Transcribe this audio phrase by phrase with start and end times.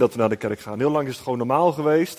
[0.00, 0.78] dat we naar de kerk gaan.
[0.78, 2.18] Heel lang is het gewoon normaal geweest.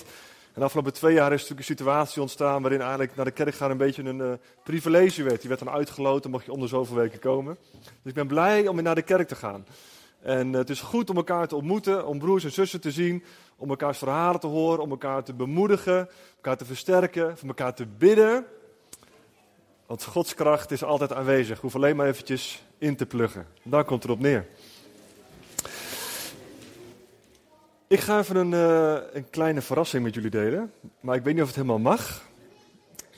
[0.54, 3.55] En de afgelopen twee jaar is natuurlijk een situatie ontstaan waarin eigenlijk naar de kerk
[3.55, 4.31] gaan een beetje een uh,
[4.63, 5.39] privilege werd.
[5.39, 7.57] Die werd dan uitgeloten, mocht je onder zoveel weken komen.
[7.81, 9.65] Dus ik ben blij om weer naar de kerk te gaan.
[10.21, 13.23] En uh, het is goed om elkaar te ontmoeten, om broers en zussen te zien,
[13.55, 17.86] om elkaars verhalen te horen, om elkaar te bemoedigen, elkaar te versterken, voor elkaar te
[17.98, 18.45] bidden.
[19.86, 21.59] Want Gods kracht is altijd aanwezig.
[21.59, 23.48] Hoef alleen maar eventjes in te pluggen.
[23.63, 24.48] Daar komt het op neer.
[27.91, 30.73] Ik ga even een, uh, een, kleine verrassing met jullie delen.
[30.99, 32.21] Maar ik weet niet of het helemaal mag.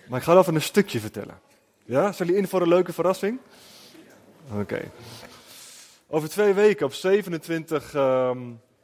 [0.08, 1.40] Maar ik ga even een stukje vertellen.
[1.86, 3.40] Ja, zijn jullie in voor een leuke verrassing?
[4.60, 4.92] Oké.
[6.08, 8.32] Over twee weken, op 27 uh,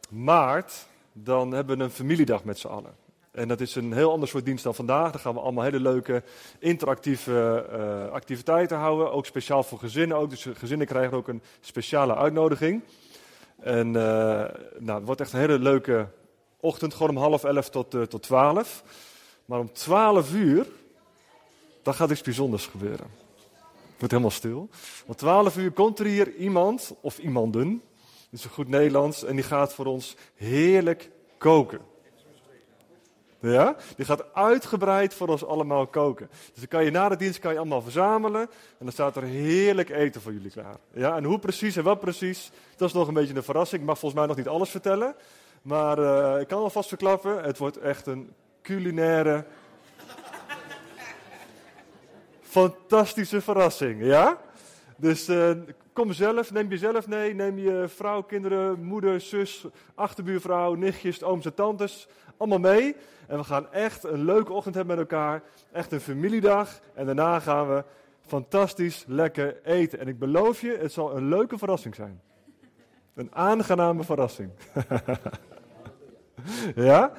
[0.10, 2.96] maart, dan hebben we een familiedag met z'n allen.
[3.32, 5.12] En dat is een heel ander soort dienst dan vandaag.
[5.12, 6.24] Dan gaan we allemaal hele leuke
[6.60, 9.12] interactieve uh, activiteiten houden.
[9.12, 10.30] Ook speciaal voor gezinnen ook.
[10.30, 12.82] Dus gezinnen krijgen ook een speciale uitnodiging.
[13.60, 13.94] En uh,
[14.78, 16.08] nou, het wordt echt een hele leuke
[16.60, 16.94] ochtend.
[16.94, 18.84] Gewoon om half elf tot, uh, tot twaalf.
[19.46, 20.68] Maar om twaalf uur,
[21.84, 23.08] dan gaat iets bijzonders gebeuren.
[23.66, 24.70] Het wordt helemaal stil.
[25.06, 27.82] Om twaalf uur komt er hier iemand, of iemanden,
[28.30, 31.80] dat is een goed Nederlands, en die gaat voor ons heerlijk koken.
[33.40, 33.76] Ja?
[33.96, 36.30] Die gaat uitgebreid voor ons allemaal koken.
[36.32, 38.42] Dus dan kan je na de dienst kan je allemaal verzamelen.
[38.42, 40.78] En dan staat er heerlijk eten voor jullie klaar.
[40.94, 41.16] Ja?
[41.16, 43.82] En hoe precies en wat precies, dat is nog een beetje een verrassing.
[43.82, 45.16] Ik mag volgens mij nog niet alles vertellen.
[45.62, 49.46] Maar uh, ik kan alvast verklappen, het wordt echt een culinaire,
[52.42, 54.04] fantastische verrassing.
[54.04, 54.38] Ja?
[54.96, 55.52] Dus uh,
[55.94, 59.66] kom zelf, neem jezelf mee, neem je vrouw, kinderen, moeder, zus,
[59.96, 62.08] achterbuurvrouw, nichtjes, ooms en tantes,
[62.40, 62.96] allemaal mee.
[63.28, 65.44] En we gaan echt een leuke ochtend hebben met elkaar.
[65.72, 66.80] Echt een familiedag.
[66.94, 67.84] En daarna gaan we
[68.22, 70.00] fantastisch lekker eten.
[70.00, 72.22] En ik beloof je, het zal een leuke verrassing zijn.
[73.14, 74.52] Een aangename verrassing.
[76.76, 77.12] ja?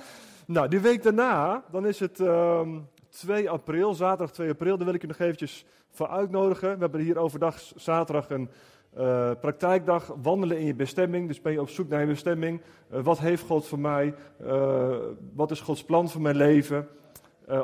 [0.47, 4.77] Nou, die week daarna, dan is het um, 2 april, zaterdag 2 april.
[4.77, 6.75] Daar wil ik je nog eventjes voor uitnodigen.
[6.75, 8.51] We hebben hier overdag zaterdag een
[8.99, 11.29] uh, praktijkdag, wandelen in je bestemming.
[11.29, 12.61] Dus ben je op zoek naar je bestemming.
[12.93, 14.15] Uh, wat heeft God voor mij?
[14.43, 14.97] Uh,
[15.35, 16.89] wat is Gods plan voor mijn leven?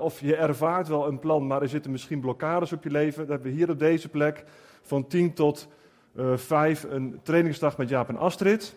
[0.01, 3.23] of je ervaart wel een plan, maar er zitten misschien blokkades op je leven.
[3.23, 4.45] Dan hebben we hier op deze plek
[4.83, 5.69] van 10 tot
[6.35, 8.75] 5 een trainingsdag met Jaap en Astrid.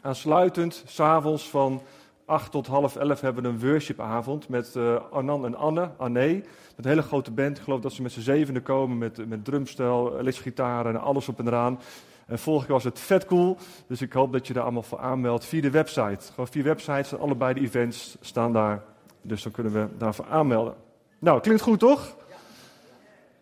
[0.00, 1.82] Aansluitend, s'avonds van
[2.28, 4.76] 8 tot half 11 hebben we een worshipavond met
[5.10, 6.34] Arnan en Anne, Anne.
[6.76, 7.56] Met een hele grote band.
[7.56, 11.38] Ik geloof dat ze met z'n zevende komen met, met drumstel, gitaar en alles op
[11.38, 11.78] en eraan.
[12.26, 13.56] En vorige keer was het vet cool.
[13.86, 16.18] Dus ik hoop dat je daar allemaal voor aanmeldt via de website.
[16.30, 18.82] Gewoon via websites, allebei de events staan daar.
[19.22, 20.74] Dus dan kunnen we daarvoor aanmelden.
[21.18, 22.16] Nou, klinkt goed toch?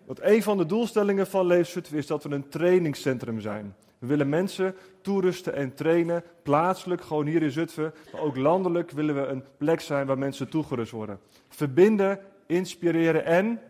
[0.04, 3.74] Want een van de doelstellingen van Leefzutphen is dat we een trainingscentrum zijn.
[3.98, 9.14] We willen mensen toerusten en trainen, plaatselijk, gewoon hier in Zutphen, maar ook landelijk willen
[9.14, 11.18] we een plek zijn waar mensen toegerust worden.
[11.48, 13.60] Verbinden inspireren en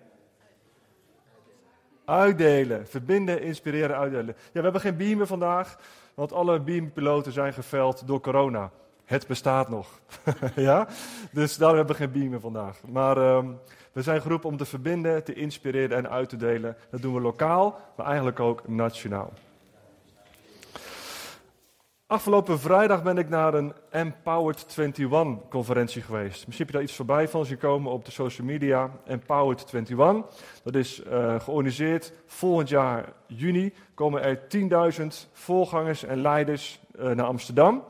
[2.05, 2.87] uitdelen.
[2.87, 4.35] Verbinden, inspireren, uitdelen.
[4.37, 5.79] Ja, we hebben geen beamer vandaag,
[6.15, 8.71] want alle beampiloten zijn geveld door corona.
[9.05, 10.01] Het bestaat nog.
[10.55, 10.89] ja?
[11.33, 12.81] Dus daarom hebben we geen beamer vandaag.
[12.89, 13.59] Maar um,
[13.93, 16.77] we zijn geroepen om te verbinden, te inspireren en uit te delen.
[16.91, 19.33] Dat doen we lokaal, maar eigenlijk ook nationaal.
[22.09, 26.47] Afgelopen vrijdag ben ik naar een Empowered 21 conferentie geweest.
[26.47, 28.91] Misschien heb je daar iets voorbij van zien komen op de social media.
[29.05, 30.25] Empowered 21.
[30.63, 33.75] Dat is uh, georganiseerd volgend jaar juni.
[33.95, 34.41] Komen er
[35.01, 37.85] 10.000 voorgangers en leiders uh, naar Amsterdam.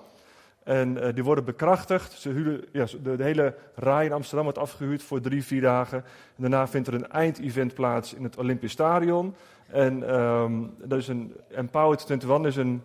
[0.65, 2.12] En uh, die worden bekrachtigd.
[2.12, 5.98] Ze huren, ja, de, hele rij in Amsterdam wordt afgehuurd voor drie, vier dagen.
[6.37, 9.34] En daarna vindt er een eindevent plaats in het Olympisch Stadion.
[9.66, 12.83] En um, dat is een Empowered 21 is een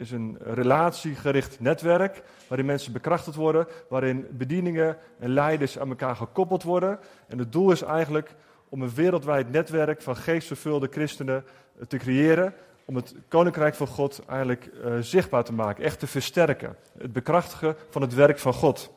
[0.00, 6.62] is een relatiegericht netwerk waarin mensen bekrachtigd worden, waarin bedieningen en leiders aan elkaar gekoppeld
[6.62, 6.98] worden.
[7.28, 8.34] En het doel is eigenlijk
[8.68, 11.44] om een wereldwijd netwerk van geestvervulde christenen
[11.78, 16.06] eh, te creëren, om het koninkrijk van God eigenlijk uh, zichtbaar te maken, echt te
[16.06, 16.76] versterken.
[16.98, 18.90] Het bekrachtigen van het werk van God.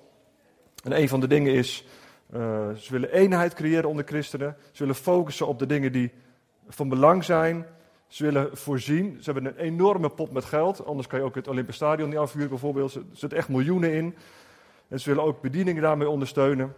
[0.83, 1.85] En een van de dingen is,
[2.35, 2.39] uh,
[2.75, 6.11] ze willen eenheid creëren onder christenen, ze willen focussen op de dingen die
[6.67, 7.65] van belang zijn
[8.13, 9.17] ze willen voorzien.
[9.21, 10.85] Ze hebben een enorme pot met geld.
[10.85, 12.95] Anders kan je ook het Olympisch Stadion niet afhuren bijvoorbeeld.
[12.95, 14.15] Er zitten echt miljoenen in.
[14.87, 16.75] En ze willen ook bedieningen daarmee ondersteunen.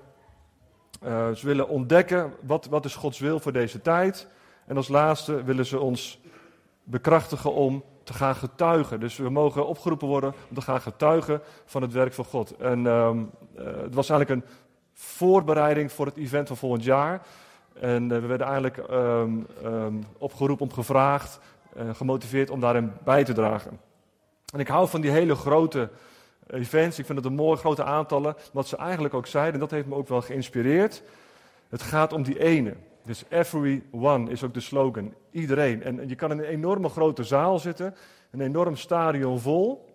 [1.03, 4.27] Uh, ze willen ontdekken wat, wat is Gods wil voor deze tijd.
[4.65, 6.19] En als laatste willen ze ons
[6.83, 8.99] bekrachtigen om te gaan getuigen.
[8.99, 12.55] Dus we mogen opgeroepen worden om te gaan getuigen van het werk van God.
[12.57, 14.49] En um, uh, het was eigenlijk een
[14.93, 17.21] voorbereiding voor het event van volgend jaar.
[17.79, 21.39] En uh, we werden eigenlijk um, um, opgeroepen, om gevraagd,
[21.93, 23.79] gemotiveerd om daarin bij te dragen.
[24.53, 25.89] En ik hou van die hele grote
[26.47, 26.99] events.
[26.99, 28.35] Ik vind het een mooie grote aantallen.
[28.53, 31.03] Wat ze eigenlijk ook zeiden, en dat heeft me ook wel geïnspireerd.
[31.69, 32.73] Het gaat om die ene.
[33.03, 35.13] Dus every one is ook de slogan.
[35.31, 35.83] Iedereen.
[35.83, 37.95] En je kan in een enorme grote zaal zitten,
[38.31, 39.85] een enorm stadion vol.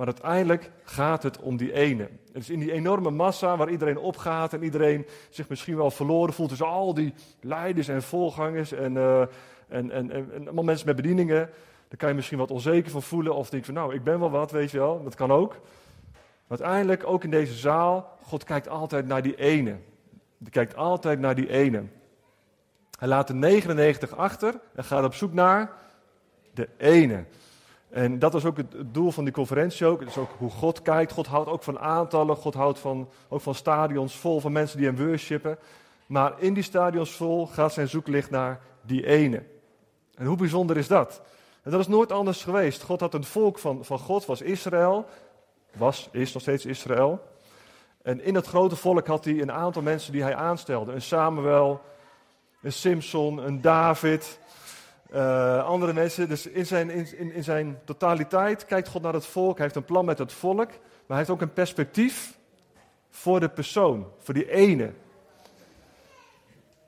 [0.00, 2.08] Maar uiteindelijk gaat het om die ene.
[2.32, 6.48] Is in die enorme massa waar iedereen opgaat en iedereen zich misschien wel verloren voelt
[6.48, 9.28] tussen al die leiders en volgangers en, uh, en,
[9.68, 11.50] en, en, en allemaal mensen met bedieningen.
[11.88, 14.30] Daar kan je misschien wat onzeker van voelen of denk van nou, ik ben wel
[14.30, 15.02] wat, weet je wel.
[15.02, 15.50] Dat kan ook.
[16.46, 19.76] Maar uiteindelijk, ook in deze zaal, God kijkt altijd naar die ene.
[20.42, 21.84] Hij kijkt altijd naar die ene.
[22.98, 25.72] Hij laat de 99 achter en gaat op zoek naar
[26.54, 27.24] de ene.
[27.90, 30.02] En dat is ook het doel van die conferentie ook.
[30.02, 31.12] Is ook hoe God kijkt.
[31.12, 32.36] God houdt ook van aantallen.
[32.36, 35.58] God houdt van, ook van stadions vol van mensen die hem worshipen.
[36.06, 39.42] Maar in die stadions vol gaat zijn zoeklicht naar die ene.
[40.14, 41.22] En hoe bijzonder is dat?
[41.62, 42.82] En dat is nooit anders geweest.
[42.82, 45.06] God had een volk van, van God, was Israël.
[45.76, 47.20] Was, is nog steeds Israël.
[48.02, 50.92] En in dat grote volk had hij een aantal mensen die hij aanstelde.
[50.92, 51.80] Een Samuel,
[52.62, 54.38] een Simpson, een David,
[55.14, 56.28] uh, andere mensen.
[56.28, 59.58] Dus in zijn, in, in zijn totaliteit kijkt God naar het volk.
[59.58, 60.68] Heeft een plan met het volk.
[60.68, 62.38] Maar hij heeft ook een perspectief
[63.10, 64.92] voor de persoon, voor die ene.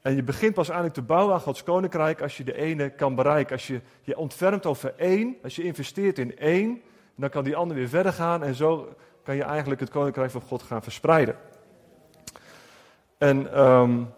[0.03, 3.15] En je begint pas eigenlijk te bouwen aan Gods koninkrijk als je de ene kan
[3.15, 3.53] bereiken.
[3.53, 6.83] Als je je ontfermt over één, als je investeert in één,
[7.15, 8.43] dan kan die ander weer verder gaan.
[8.43, 11.37] En zo kan je eigenlijk het koninkrijk van God gaan verspreiden.
[13.19, 14.13] En um,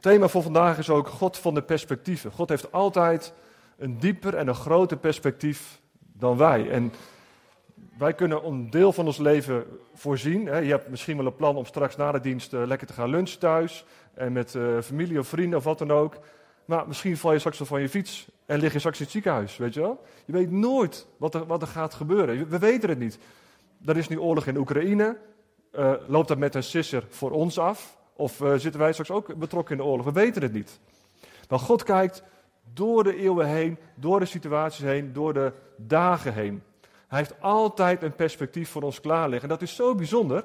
[0.00, 2.32] het thema voor vandaag is ook God van de perspectieven.
[2.32, 3.32] God heeft altijd
[3.78, 5.80] een dieper en een groter perspectief
[6.12, 6.70] dan wij.
[6.70, 6.92] En
[7.98, 9.64] wij kunnen een deel van ons leven
[9.94, 10.42] voorzien.
[10.44, 13.08] Je hebt misschien wel een plan om straks na de dienst eh, lekker te gaan
[13.08, 13.84] lunchen thuis.
[14.14, 16.18] En met uh, familie of vrienden of wat dan ook.
[16.64, 19.12] Maar misschien val je straks wel van je fiets en lig je straks in het
[19.12, 20.02] ziekenhuis, weet je wel?
[20.24, 22.48] Je weet nooit wat er, wat er gaat gebeuren.
[22.48, 23.18] We weten het niet.
[23.84, 25.16] Er is nu oorlog in Oekraïne.
[25.72, 27.98] Uh, loopt dat met een sisser voor ons af?
[28.20, 30.04] Of uh, zitten wij straks ook betrokken in de oorlog?
[30.04, 30.80] We weten het niet.
[31.48, 32.22] Maar God kijkt
[32.72, 36.62] door de eeuwen heen, door de situaties heen, door de dagen heen.
[37.08, 39.48] Hij heeft altijd een perspectief voor ons klaar liggen.
[39.48, 40.44] En dat is zo bijzonder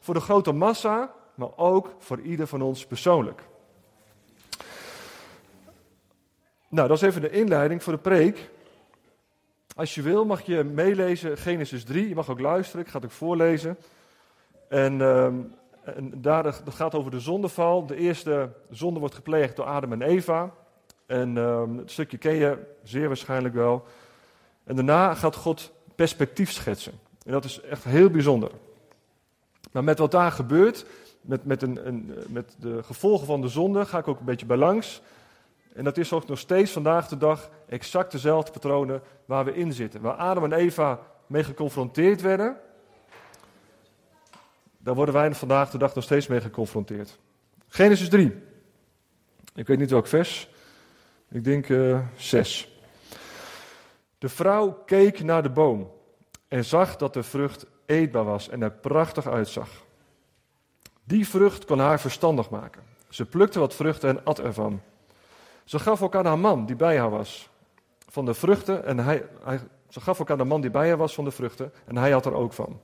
[0.00, 3.42] voor de grote massa, maar ook voor ieder van ons persoonlijk.
[6.68, 8.50] Nou, dat is even de inleiding voor de preek.
[9.76, 12.08] Als je wil, mag je meelezen Genesis 3.
[12.08, 13.78] Je mag ook luisteren, ik ga het ook voorlezen.
[14.68, 15.28] En, uh,
[15.96, 17.86] en daar, dat gaat over de zondeval.
[17.86, 20.54] De eerste zonde wordt gepleegd door Adam en Eva.
[21.06, 23.84] En uh, het stukje ken je zeer waarschijnlijk wel.
[24.64, 26.92] En daarna gaat God perspectief schetsen.
[27.24, 28.50] En dat is echt heel bijzonder.
[29.72, 30.86] Maar met wat daar gebeurt,
[31.20, 34.46] met, met, een, een, met de gevolgen van de zonde, ga ik ook een beetje
[34.46, 35.02] bij langs.
[35.72, 39.72] En dat is ook nog steeds vandaag de dag exact dezelfde patronen waar we in
[39.72, 40.00] zitten.
[40.00, 42.56] Waar Adam en Eva mee geconfronteerd werden,
[44.88, 47.18] daar worden wij vandaag de dag nog steeds mee geconfronteerd.
[47.68, 48.34] Genesis 3.
[49.54, 50.48] Ik weet niet welk vers.
[51.30, 52.78] Ik denk uh, eh, 6.
[54.18, 55.90] De vrouw keek naar de boom
[56.48, 59.68] en zag dat de vrucht eetbaar was en er prachtig uitzag.
[61.04, 62.82] Die vrucht kon haar verstandig maken.
[63.08, 64.80] Ze plukte wat vruchten en at ervan.
[65.64, 67.50] Ze gaf ook aan haar man die bij haar was
[68.08, 70.96] van de vruchten en hij, hij, ze gaf ook aan de man die bij haar
[70.96, 72.80] was van de vruchten en hij had er ook van.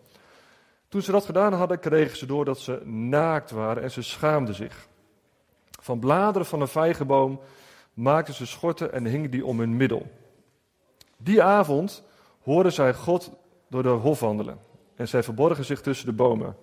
[0.94, 4.54] Toen ze dat gedaan hadden, kregen ze door dat ze naakt waren en ze schaamden
[4.54, 4.88] zich.
[5.80, 7.40] Van bladeren van een vijgenboom
[7.94, 10.06] maakten ze schorten en hingen die om hun middel.
[11.16, 12.04] Die avond
[12.42, 13.30] hoorden zij God
[13.68, 14.58] door de hof wandelen.
[14.94, 16.56] En zij verborgen zich tussen de bomen.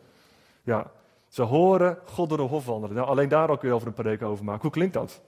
[0.63, 0.91] Ja,
[1.27, 2.95] ze horen God door de hof wandelen.
[2.95, 4.61] Nou, alleen daar ook weer over een preek over maken.
[4.61, 5.21] Hoe klinkt dat?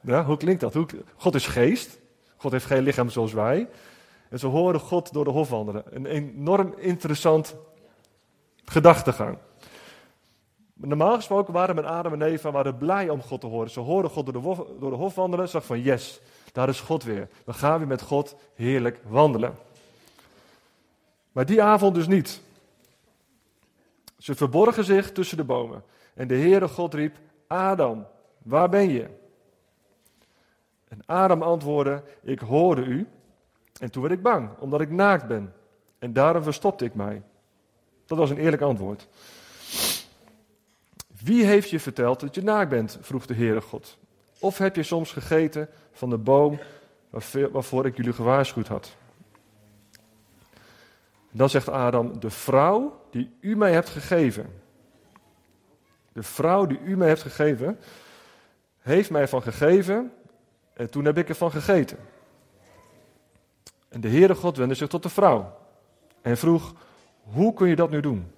[0.00, 0.76] Ja, hoe klinkt dat?
[1.16, 2.00] God is geest.
[2.36, 3.68] God heeft geen lichaam zoals wij.
[4.30, 5.82] En ze horen God door de hof wandelen.
[5.90, 7.56] Een enorm interessant
[8.68, 9.38] gedachtegang.
[10.74, 13.70] Normaal gesproken waren met Adam en Eva waren blij om God te horen.
[13.70, 15.48] Ze horen God door de, door de hof wandelen.
[15.48, 16.20] Zag van yes,
[16.52, 17.28] daar is God weer.
[17.44, 19.56] We gaan weer met God heerlijk wandelen.
[21.32, 22.40] Maar die avond dus niet.
[24.18, 25.82] Ze verborgen zich tussen de bomen.
[26.14, 28.06] En de Heere God riep, Adam,
[28.42, 29.08] waar ben je?
[30.88, 33.08] En Adam antwoordde, ik hoorde u.
[33.80, 35.54] En toen werd ik bang, omdat ik naakt ben.
[35.98, 37.22] En daarom verstopte ik mij.
[38.08, 39.06] Dat was een eerlijk antwoord.
[41.22, 42.98] Wie heeft je verteld dat je naakt bent?
[43.00, 43.98] vroeg de Heere God.
[44.38, 46.58] Of heb je soms gegeten van de boom
[47.52, 48.96] waarvoor ik jullie gewaarschuwd had?
[51.30, 54.62] Dan zegt Adam, de vrouw die u mij hebt gegeven,
[56.12, 57.78] de vrouw die u mij hebt gegeven,
[58.78, 60.12] heeft mij van gegeven
[60.72, 61.98] en toen heb ik ervan gegeten.
[63.88, 65.58] En de Heere God wendde zich tot de vrouw
[66.22, 66.74] en vroeg,
[67.32, 68.30] hoe kun je dat nu doen?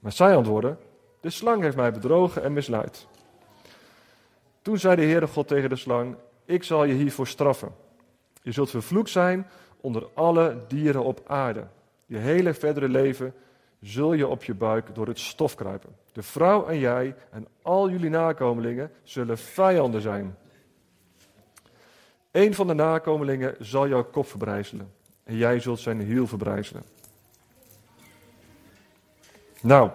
[0.00, 0.76] Maar zij antwoordde,
[1.20, 3.06] de slang heeft mij bedrogen en misleid.
[4.62, 7.74] Toen zei de Heere God tegen de slang, ik zal je hiervoor straffen.
[8.42, 9.46] Je zult vervloekt zijn
[9.80, 11.66] onder alle dieren op aarde.
[12.06, 13.34] Je hele verdere leven
[13.80, 15.96] zul je op je buik door het stof kruipen.
[16.12, 20.36] De vrouw en jij en al jullie nakomelingen zullen vijanden zijn.
[22.30, 24.92] Een van de nakomelingen zal jouw kop verbrijzelen
[25.24, 26.82] en jij zult zijn hiel verbrijzelen.
[29.62, 29.90] Nou,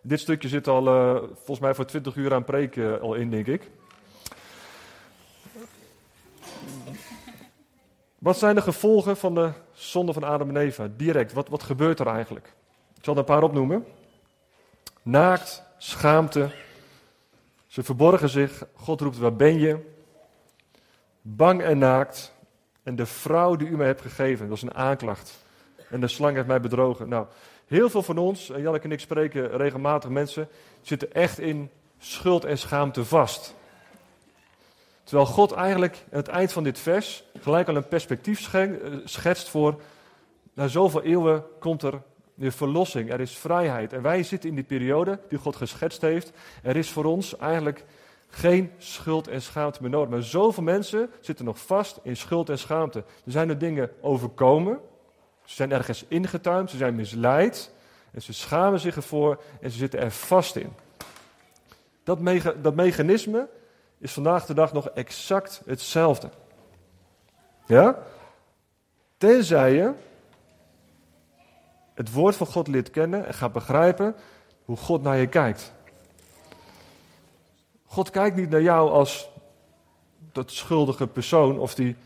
[0.00, 3.30] dit stukje zit al uh, volgens mij voor 20 uur aan preek uh, al in,
[3.30, 3.70] denk ik.
[8.18, 10.88] Wat zijn de gevolgen van de zonde van Adam en Eva?
[10.96, 12.46] Direct, wat, wat gebeurt er eigenlijk?
[12.96, 13.84] Ik zal er een paar opnoemen.
[15.02, 16.50] Naakt, schaamte.
[17.66, 18.66] Ze verborgen zich.
[18.74, 19.78] God roept, waar ben je?
[21.22, 22.34] Bang en naakt.
[22.82, 25.44] En de vrouw die u mij hebt gegeven, dat is een aanklacht.
[25.90, 27.08] En de slang heeft mij bedrogen.
[27.08, 27.26] Nou,
[27.66, 30.48] heel veel van ons, en Janneke en ik spreken regelmatig mensen,
[30.80, 33.54] zitten echt in schuld en schaamte vast.
[35.04, 38.70] Terwijl God eigenlijk aan het eind van dit vers gelijk al een perspectief eh,
[39.04, 39.80] schetst voor,
[40.54, 42.02] na zoveel eeuwen komt er
[42.34, 43.92] weer verlossing, er is vrijheid.
[43.92, 46.32] En wij zitten in die periode die God geschetst heeft.
[46.62, 47.84] Er is voor ons eigenlijk
[48.28, 50.10] geen schuld en schaamte meer nodig.
[50.10, 52.98] Maar zoveel mensen zitten nog vast in schuld en schaamte.
[52.98, 54.80] Er zijn er dingen overkomen,
[55.46, 57.70] ze zijn ergens ingetuimd, ze zijn misleid.
[58.10, 60.72] En ze schamen zich ervoor en ze zitten er vast in.
[62.04, 62.18] Dat,
[62.62, 63.48] dat mechanisme
[63.98, 66.30] is vandaag de dag nog exact hetzelfde.
[67.66, 67.98] Ja?
[69.18, 69.92] Tenzij je
[71.94, 74.14] het woord van God leert kennen en gaat begrijpen
[74.64, 75.72] hoe God naar je kijkt.
[77.84, 79.28] God kijkt niet naar jou als
[80.32, 81.96] dat schuldige persoon of die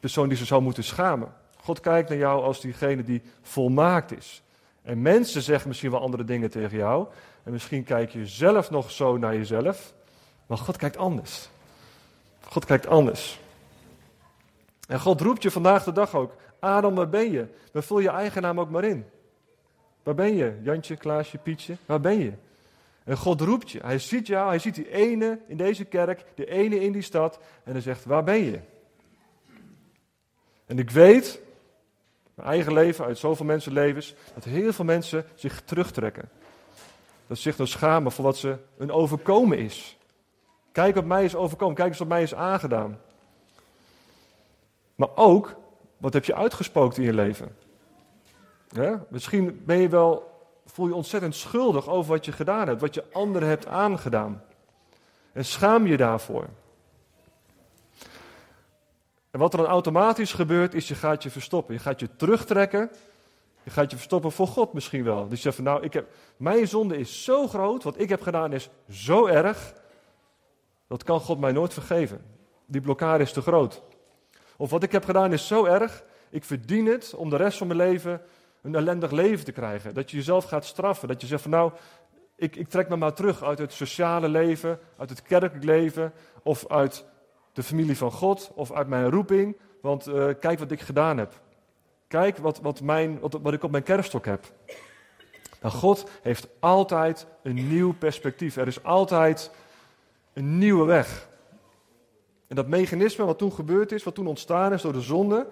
[0.00, 1.34] persoon die ze zou moeten schamen.
[1.68, 4.42] God kijkt naar jou als diegene die volmaakt is.
[4.82, 7.06] En mensen zeggen misschien wel andere dingen tegen jou.
[7.42, 9.94] En misschien kijk je zelf nog zo naar jezelf.
[10.46, 11.48] Maar God kijkt anders.
[12.40, 13.40] God kijkt anders.
[14.86, 16.34] En God roept je vandaag de dag ook.
[16.58, 17.46] Adam, waar ben je?
[17.72, 19.06] Dan vul je eigen naam ook maar in.
[20.02, 20.58] Waar ben je?
[20.62, 22.32] Jantje, Klaasje, Pietje, waar ben je?
[23.04, 23.80] En God roept je.
[23.82, 27.38] Hij ziet jou, hij ziet die ene in deze kerk, de ene in die stad.
[27.64, 28.60] En hij zegt, waar ben je?
[30.66, 31.46] En ik weet,
[32.38, 36.28] mijn eigen leven, uit zoveel mensenlevens, dat heel veel mensen zich terugtrekken.
[37.26, 39.98] Dat ze zich dan schamen voor wat ze een overkomen is.
[40.72, 41.74] Kijk wat mij is overkomen.
[41.74, 43.00] Kijk eens wat mij is aangedaan.
[44.94, 45.56] Maar ook,
[45.96, 47.56] wat heb je uitgespookt in je leven?
[48.68, 49.04] Ja?
[49.08, 50.30] Misschien ben je wel,
[50.66, 54.42] voel je ontzettend schuldig over wat je gedaan hebt, wat je anderen hebt aangedaan.
[55.32, 56.48] En schaam je daarvoor.
[59.38, 61.74] En wat er dan automatisch gebeurt, is je gaat je verstoppen.
[61.74, 62.90] Je gaat je terugtrekken.
[63.62, 65.28] Je gaat je verstoppen voor God misschien wel.
[65.28, 68.22] Dus je zegt van nou, ik heb, mijn zonde is zo groot, wat ik heb
[68.22, 69.74] gedaan is zo erg.
[70.88, 72.24] Dat kan God mij nooit vergeven.
[72.66, 73.82] Die blokkade is te groot.
[74.56, 77.66] Of wat ik heb gedaan is zo erg, ik verdien het om de rest van
[77.66, 78.20] mijn leven
[78.62, 79.94] een ellendig leven te krijgen.
[79.94, 81.08] Dat je jezelf gaat straffen.
[81.08, 81.72] Dat je zegt van nou,
[82.36, 86.66] ik, ik trek me maar terug uit het sociale leven, uit het kerkelijk leven, of
[86.68, 87.04] uit
[87.52, 89.56] de familie van God, of uit mijn roeping.
[89.80, 91.40] Want uh, kijk wat ik gedaan heb.
[92.06, 94.52] Kijk wat, wat, mijn, wat, ik op mijn kerststok heb.
[95.60, 98.56] Nou, God heeft altijd een nieuw perspectief.
[98.56, 99.50] Er is altijd
[100.32, 101.28] een nieuwe weg.
[102.46, 105.46] En dat mechanisme wat toen gebeurd is, wat toen ontstaan is door de zonde,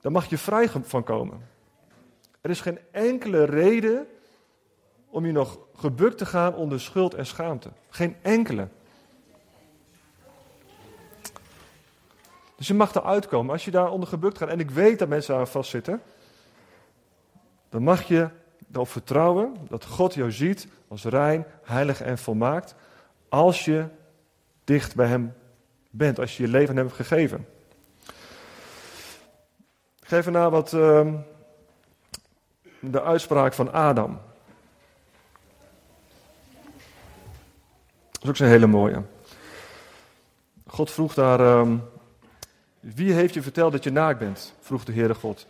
[0.00, 1.48] daar mag je vrij van komen.
[2.40, 4.06] Er is geen enkele reden
[5.10, 7.70] om je nog gebukt te gaan onder schuld en schaamte.
[7.88, 8.68] Geen enkele.
[12.58, 13.52] Dus je mag eruit komen.
[13.52, 16.02] Als je daar onder gebukt gaat, en ik weet dat mensen aan vastzitten,
[17.68, 18.28] dan mag je
[18.72, 22.74] erop vertrouwen dat God jou ziet als rein, heilig en volmaakt.
[23.28, 23.86] Als je
[24.64, 25.34] dicht bij Hem
[25.90, 27.46] bent, als je je leven aan Hem hebt gegeven.
[30.00, 31.14] Ik geef erna wat uh,
[32.80, 34.20] de uitspraak van Adam.
[38.10, 39.02] Dat is ook zo'n hele mooie.
[40.66, 41.74] God vroeg daar, uh,
[42.80, 44.54] wie heeft je verteld dat je naakt bent?
[44.60, 45.46] Vroeg de Heere God.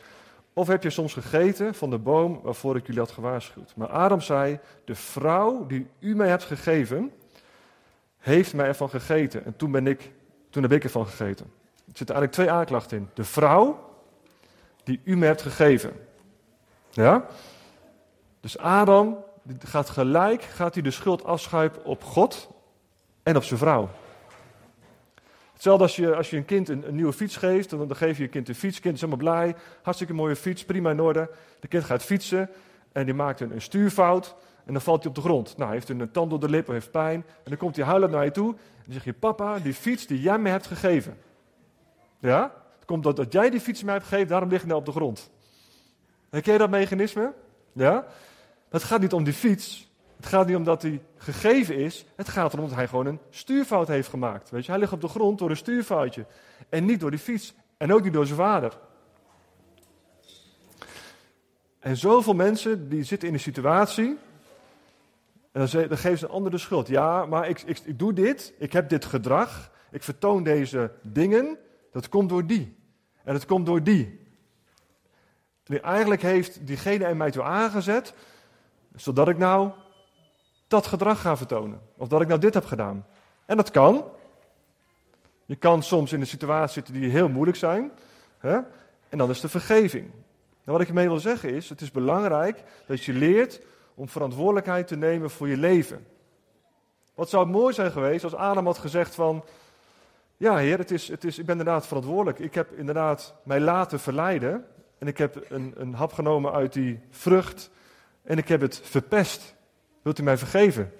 [0.52, 3.72] Of heb je soms gegeten van de boom waarvoor ik jullie had gewaarschuwd?
[3.76, 7.12] Maar Adam zei, de vrouw die u mij hebt gegeven,
[8.18, 9.44] heeft mij ervan gegeten.
[9.44, 10.12] En toen, ben ik,
[10.50, 11.46] toen heb ik ervan gegeten.
[11.74, 13.08] Er zitten eigenlijk twee aanklachten in.
[13.14, 13.94] De vrouw
[14.84, 15.92] die u me hebt gegeven.
[16.90, 17.26] Ja?
[18.40, 19.24] Dus Adam
[19.58, 22.48] gaat gelijk, gaat hij de schuld afschuiven op God
[23.22, 23.88] en op zijn vrouw.
[25.58, 28.16] Hetzelfde als je, als je een kind een, een nieuwe fiets geeft, dan, dan geef
[28.16, 28.80] je je kind een fiets.
[28.80, 31.30] Kind is helemaal blij, hartstikke mooie fiets, prima in orde.
[31.60, 32.50] De kind gaat fietsen
[32.92, 35.56] en die maakt een, een stuurfout en dan valt hij op de grond.
[35.56, 37.24] Nou, hij heeft een, tand door de lip, heeft pijn.
[37.26, 40.06] En dan komt hij huilend naar je toe en dan zeg je, papa, die fiets
[40.06, 41.18] die jij me hebt gegeven.
[42.18, 42.54] Ja?
[42.74, 44.86] Het komt dat, dat jij die fiets mij hebt gegeven, daarom lig ik nou op
[44.86, 45.30] de grond.
[46.30, 47.32] Herken je dat mechanisme?
[47.72, 48.06] Ja?
[48.68, 49.87] Het gaat niet om die fiets.
[50.18, 52.04] Het gaat niet om dat hij gegeven is.
[52.16, 54.50] Het gaat erom dat hij gewoon een stuurfout heeft gemaakt.
[54.50, 56.26] Weet je, hij ligt op de grond door een stuurfoutje.
[56.68, 57.54] En niet door die fiets.
[57.76, 58.78] En ook niet door zijn vader.
[61.78, 64.18] En zoveel mensen die zitten in een situatie.
[65.52, 66.88] En dan, dan geven ze een ander de schuld.
[66.88, 68.52] Ja, maar ik, ik, doe dit.
[68.58, 69.70] Ik heb dit gedrag.
[69.90, 71.58] Ik vertoon deze dingen.
[71.92, 72.76] Dat komt door die.
[73.24, 74.26] En dat komt door die.
[75.64, 78.14] En eigenlijk heeft diegene er mij toe aangezet.
[78.94, 79.70] Zodat ik nou
[80.68, 81.80] dat gedrag ga vertonen.
[81.96, 83.06] Of dat ik nou dit heb gedaan.
[83.46, 84.04] En dat kan.
[85.44, 87.90] Je kan soms in een situatie zitten die heel moeilijk zijn.
[88.38, 88.58] Hè?
[89.08, 90.10] En dan is de vergeving.
[90.64, 93.60] En wat ik ermee wil zeggen is, het is belangrijk dat je leert
[93.94, 96.06] om verantwoordelijkheid te nemen voor je leven.
[97.14, 99.44] Wat zou het mooi zijn geweest als Adam had gezegd van,
[100.36, 102.38] ja heer, het is, het is, ik ben inderdaad verantwoordelijk.
[102.38, 104.66] Ik heb inderdaad mij laten verleiden
[104.98, 107.70] en ik heb een, een hap genomen uit die vrucht
[108.22, 109.54] en ik heb het verpest.
[110.02, 110.92] Wilt u mij vergeven?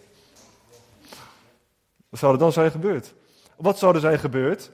[2.09, 3.15] Wat zou er dan zijn gebeurd?
[3.57, 4.71] Wat zou er zijn gebeurd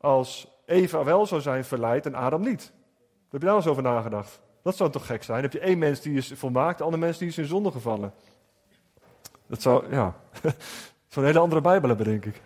[0.00, 2.72] als Eva wel zou zijn verleid en Adam niet?
[3.30, 4.40] Heb je daar eens over nagedacht?
[4.62, 5.42] Dat zou toch gek zijn?
[5.42, 8.12] heb je één mens die is volmaakt, de andere mens die is in zonde gevallen.
[9.46, 10.14] Dat zou, ja,
[11.08, 12.40] zo'n hele andere Bijbel hebben, denk ik.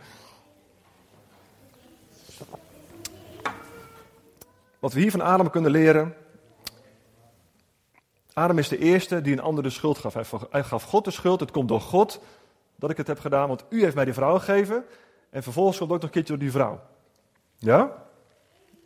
[4.78, 6.14] Wat we hier van Adam kunnen leren,
[8.34, 10.14] Adam is de eerste die een ander de schuld gaf.
[10.50, 11.40] Hij gaf God de schuld.
[11.40, 12.20] Het komt door God
[12.76, 14.84] dat ik het heb gedaan, want u heeft mij die vrouw gegeven.
[15.30, 16.80] En vervolgens komt ook nog een keertje door die vrouw.
[17.56, 17.92] Ja?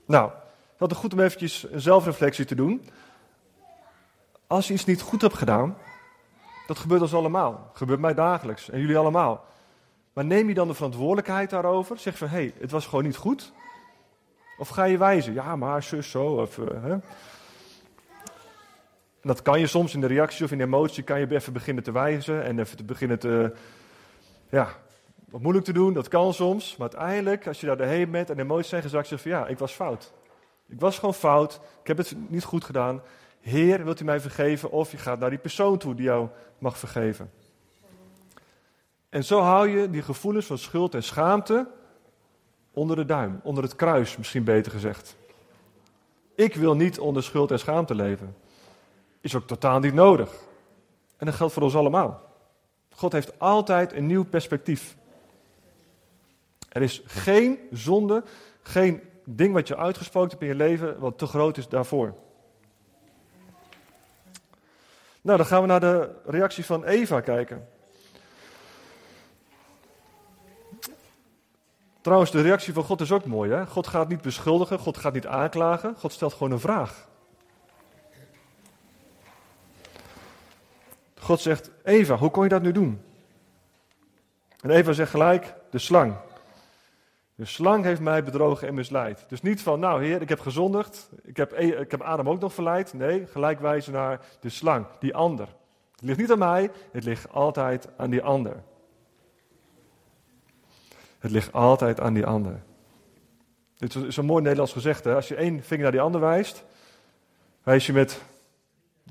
[0.06, 0.30] Nou,
[0.76, 2.88] het is goed om eventjes een zelfreflectie te doen.
[4.46, 5.76] Als je iets niet goed hebt gedaan,
[6.66, 7.52] dat gebeurt ons allemaal.
[7.52, 9.44] Dat gebeurt mij dagelijks en jullie allemaal.
[10.12, 11.98] Maar neem je dan de verantwoordelijkheid daarover?
[11.98, 13.52] Zeg van, hé, hey, het was gewoon niet goed.
[14.58, 15.32] Of ga je wijzen?
[15.32, 16.24] Ja, maar zus, zo.
[16.24, 16.94] Of, uh,
[19.26, 19.32] hè?
[19.34, 21.84] dat kan je soms in de reactie of in de emotie, kan je even beginnen
[21.84, 23.52] te wijzen en even te beginnen te,
[24.50, 24.68] ja,
[25.30, 25.92] wat moeilijk te doen.
[25.92, 29.06] Dat kan soms, maar uiteindelijk, als je daar doorheen bent en de emoties zijn gezakt,
[29.06, 30.12] zeg je van ja, ik was fout.
[30.68, 33.02] Ik was gewoon fout, ik heb het niet goed gedaan.
[33.40, 34.70] Heer, wilt u mij vergeven?
[34.70, 37.30] Of je gaat naar die persoon toe die jou mag vergeven.
[39.08, 41.68] En zo hou je die gevoelens van schuld en schaamte
[42.72, 45.16] onder de duim, onder het kruis misschien beter gezegd.
[46.34, 48.34] Ik wil niet onder schuld en schaamte leven
[49.26, 50.30] is ook totaal niet nodig.
[51.16, 52.22] En dat geldt voor ons allemaal.
[52.94, 54.96] God heeft altijd een nieuw perspectief.
[56.68, 58.22] Er is geen zonde,
[58.62, 62.14] geen ding wat je uitgesproken hebt in je leven wat te groot is daarvoor.
[65.20, 67.68] Nou, dan gaan we naar de reactie van Eva kijken.
[72.00, 73.50] Trouwens, de reactie van God is ook mooi.
[73.50, 73.66] Hè?
[73.66, 77.08] God gaat niet beschuldigen, God gaat niet aanklagen, God stelt gewoon een vraag.
[81.26, 83.00] God zegt, Eva, hoe kon je dat nu doen?
[84.60, 86.14] En Eva zegt gelijk, de slang.
[87.34, 89.24] De slang heeft mij bedrogen en misleid.
[89.28, 92.40] Dus niet van, nou heer, ik heb gezondigd, ik heb, e- ik heb Adam ook
[92.40, 92.94] nog verleid.
[92.94, 95.48] Nee, gelijk wijzen naar de slang, die ander.
[95.94, 98.62] Het ligt niet aan mij, het ligt altijd aan die ander.
[101.18, 102.62] Het ligt altijd aan die ander.
[103.76, 105.14] Dit is een mooi Nederlands gezegde.
[105.14, 106.64] Als je één vinger naar die ander wijst,
[107.62, 108.22] wijs je met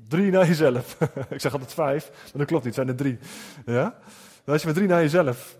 [0.08, 0.96] Drie naar jezelf.
[1.28, 3.18] ik zeg altijd vijf, maar dat klopt niet, het zijn er drie.
[3.66, 3.98] Ja?
[4.44, 5.56] Dan is je met drie naar jezelf.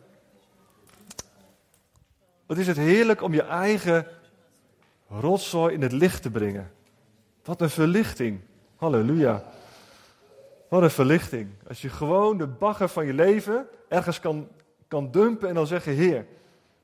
[2.47, 4.07] Wat is het heerlijk om je eigen
[5.09, 6.71] rotzooi in het licht te brengen.
[7.45, 8.41] Wat een verlichting.
[8.77, 9.43] Halleluja.
[10.69, 11.49] Wat een verlichting.
[11.69, 14.49] Als je gewoon de bagger van je leven ergens kan,
[14.89, 16.27] kan dumpen en dan zeggen: Heer,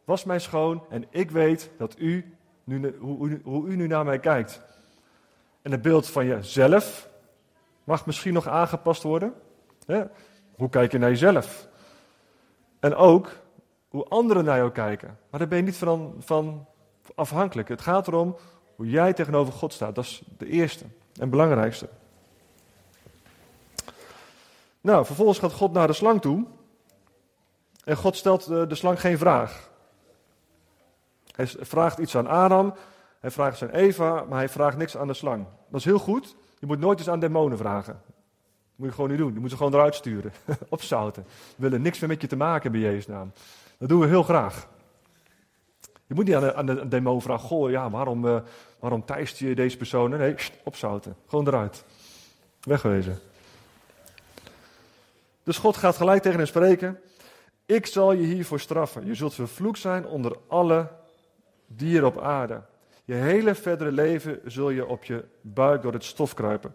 [0.05, 4.19] was mij schoon en ik weet dat u nu, hoe, hoe u nu naar mij
[4.19, 4.61] kijkt.
[5.63, 7.09] En het beeld van jezelf,
[7.85, 9.35] mag misschien nog aangepast worden.
[10.57, 11.69] Hoe kijk je naar jezelf?
[12.81, 13.31] En ook
[13.89, 15.19] hoe anderen naar jou kijken.
[15.31, 16.67] Maar daar ben je niet van, van
[17.15, 17.69] afhankelijk.
[17.69, 18.37] Het gaat erom
[18.77, 19.95] hoe jij tegenover God staat.
[19.95, 20.85] Dat is de eerste
[21.21, 21.89] en belangrijkste.
[24.81, 26.47] Nou, vervolgens gaat God naar de slang toe.
[27.85, 29.71] En God stelt de, de slang geen vraag.
[31.33, 32.75] Hij vraagt iets aan Adam,
[33.21, 35.47] hij vraagt iets aan Eva, maar hij vraagt niks aan de slang.
[35.69, 37.93] Dat is heel goed, je moet nooit eens aan demonen vragen.
[38.07, 38.15] Dat
[38.75, 39.33] moet je gewoon niet doen.
[39.33, 40.33] Je moet ze gewoon eruit sturen.
[40.69, 41.25] Opzouten.
[41.57, 43.33] We willen niks meer met je te maken hebben, Jezus naam.
[43.79, 44.69] Dat doen we heel graag.
[46.07, 48.41] Je moet niet aan de, aan de demo vragen, goh, ja, waarom, uh,
[48.79, 50.11] waarom tijst je deze persoon?
[50.11, 51.17] Nee, opzouten.
[51.27, 51.85] Gewoon eruit.
[52.61, 53.19] Wegwezen.
[55.43, 57.01] Dus God gaat gelijk tegen hem spreken.
[57.67, 59.07] Ik zal je hiervoor straffen.
[59.07, 60.89] Je zult vervloekt zijn onder alle
[61.67, 62.63] dieren op aarde.
[63.05, 66.75] Je hele verdere leven zul je op je buik door het stof kruipen.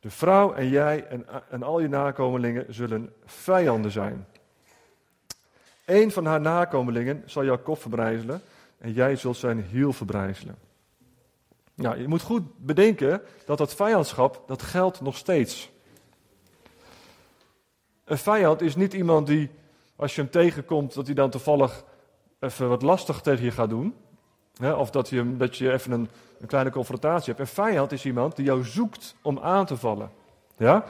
[0.00, 1.06] De vrouw en jij
[1.50, 4.26] en, al je nakomelingen zullen vijanden zijn.
[5.84, 8.42] Een van haar nakomelingen zal jouw kop verbrijzelen
[8.78, 10.58] en jij zult zijn hiel verbrijzelen.
[11.74, 15.70] Nou, je moet goed bedenken dat dat vijandschap, dat geldt nog steeds.
[18.04, 19.50] Een vijand is niet iemand die,
[19.96, 21.84] als je hem tegenkomt, dat hij dan toevallig
[22.40, 23.94] even wat lastig tegen je gaat doen.
[24.60, 26.08] Of dat je, dat je even een,
[26.40, 27.40] een kleine confrontatie hebt.
[27.40, 30.10] Een vijand is iemand die jou zoekt om aan te vallen.
[30.56, 30.84] Ja?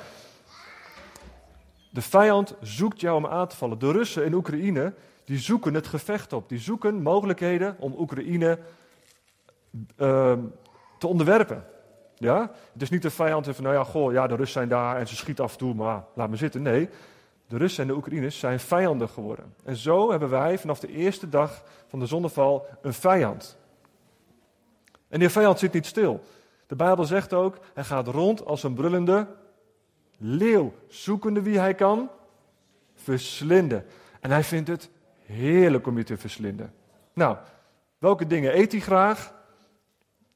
[1.90, 3.78] De vijand zoekt jou om aan te vallen.
[3.78, 4.92] De Russen in Oekraïne,
[5.24, 6.48] die zoeken het gevecht op.
[6.48, 8.58] Die zoeken mogelijkheden om Oekraïne
[9.96, 10.32] uh,
[10.98, 11.64] te onderwerpen.
[12.16, 12.50] Ja?
[12.72, 15.08] Het is niet de vijand van, nou ja, goh, ja, de Russen zijn daar en
[15.08, 16.62] ze schieten af en toe, maar laat me zitten.
[16.62, 16.88] Nee,
[17.46, 19.54] de Russen en de Oekraïners zijn vijanden geworden.
[19.64, 23.58] En zo hebben wij vanaf de eerste dag van de zonneval een vijand.
[25.10, 26.24] En die vijand zit niet stil.
[26.66, 29.26] De Bijbel zegt ook, hij gaat rond als een brullende
[30.18, 32.10] leeuw, zoekende wie hij kan
[32.94, 33.84] verslinden.
[34.20, 34.90] En hij vindt het
[35.24, 36.72] heerlijk om je te verslinden.
[37.12, 37.36] Nou,
[37.98, 39.32] welke dingen eet hij graag?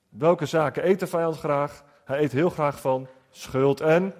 [0.08, 1.84] Welke zaken eet de vijand graag?
[2.04, 4.14] Hij eet heel graag van schuld en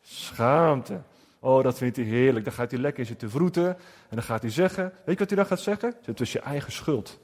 [0.00, 1.00] schaamte.
[1.38, 2.44] Oh, dat vindt hij heerlijk.
[2.44, 3.66] Dan gaat hij lekker zitten vroeten.
[4.08, 5.94] En dan gaat hij zeggen, weet je wat hij dan gaat zeggen?
[6.04, 7.18] Het is je eigen schuld.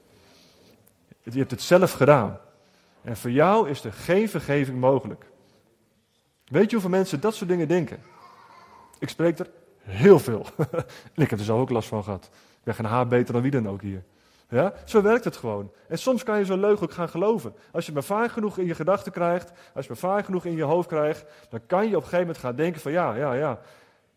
[1.23, 2.39] Je hebt het zelf gedaan.
[3.01, 5.25] En voor jou is er geen vergeving mogelijk.
[6.45, 7.99] Weet je hoeveel mensen dat soort dingen denken?
[8.99, 9.49] Ik spreek er
[9.81, 10.45] heel veel.
[11.15, 12.29] en ik heb er zelf ook last van gehad.
[12.33, 14.03] Ik ben geen haar beter dan wie dan ook hier.
[14.49, 14.73] Ja?
[14.85, 15.71] Zo werkt het gewoon.
[15.87, 17.53] En soms kan je zo'n leugen ook gaan geloven.
[17.71, 20.55] Als je maar vaak genoeg in je gedachten krijgt, als je maar vaak genoeg in
[20.55, 23.33] je hoofd krijgt, dan kan je op een gegeven moment gaan denken van ja, ja,
[23.33, 23.59] ja.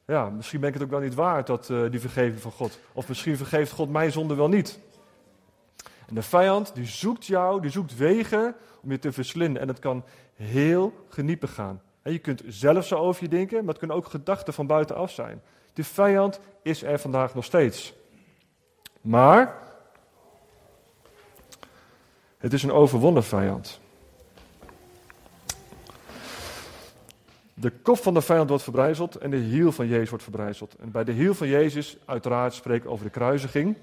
[0.07, 2.79] Ja, misschien ben ik het ook wel niet waard, dat, uh, die vergeving van God.
[2.93, 4.79] Of misschien vergeeft God mij zonde wel niet.
[6.09, 9.63] En de vijand, die zoekt jou, die zoekt wegen om je te verslinden.
[9.63, 11.83] En het kan heel geniepig gaan.
[12.03, 15.11] En je kunt zelf zo over je denken, maar het kunnen ook gedachten van buitenaf
[15.11, 15.43] zijn.
[15.73, 17.95] De vijand is er vandaag nog steeds.
[19.01, 19.59] Maar
[22.39, 23.81] het is een overwonnen vijand.
[27.55, 30.75] De kop van de vijand wordt verbrijzeld en de hiel van Jezus wordt verbrijzeld.
[30.75, 33.77] En bij de hiel van Jezus, uiteraard, spreek over de kruisiging.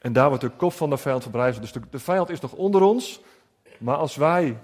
[0.00, 1.72] En daar wordt de kop van de vijand verbrijzeld.
[1.72, 3.20] Dus de, vijand is nog onder ons.
[3.78, 4.58] Maar als wij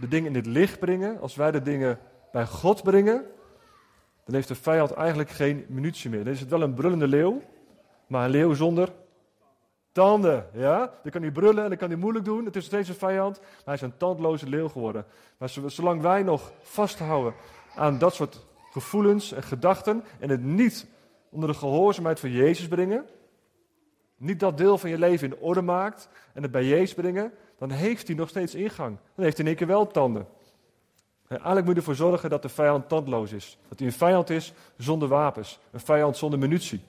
[0.00, 1.98] de dingen in het licht brengen, als wij de dingen
[2.32, 3.24] bij God brengen,
[4.24, 6.24] dan heeft de vijand eigenlijk geen munitie meer.
[6.24, 7.42] Dan is het wel een brullende leeuw,
[8.06, 8.92] maar een leeuw zonder
[9.92, 10.46] tanden.
[10.52, 10.78] Ja?
[11.02, 12.44] Dan kan hij brullen en dan kan hij moeilijk doen.
[12.44, 15.06] Het is steeds een vijand, maar hij is een tandloze leeuw geworden.
[15.38, 17.34] Maar zolang wij nog vasthouden
[17.74, 20.86] aan dat soort gevoelens en gedachten en het niet
[21.30, 23.06] onder de gehoorzaamheid van Jezus brengen,
[24.16, 27.70] niet dat deel van je leven in orde maakt en het bij Jezus brengen, dan
[27.70, 28.96] heeft hij nog steeds ingang.
[29.14, 30.26] Dan heeft hij in één keer wel tanden.
[31.28, 33.58] En eigenlijk moet je ervoor zorgen dat de vijand tandloos is.
[33.68, 35.58] Dat hij een vijand is zonder wapens.
[35.70, 36.80] Een vijand zonder munitie.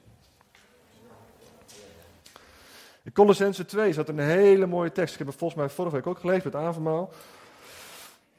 [3.04, 5.14] In Colossense 2 zat een hele mooie tekst.
[5.14, 7.12] Ik heb het volgens mij vorige week ook gelezen met Avemaal.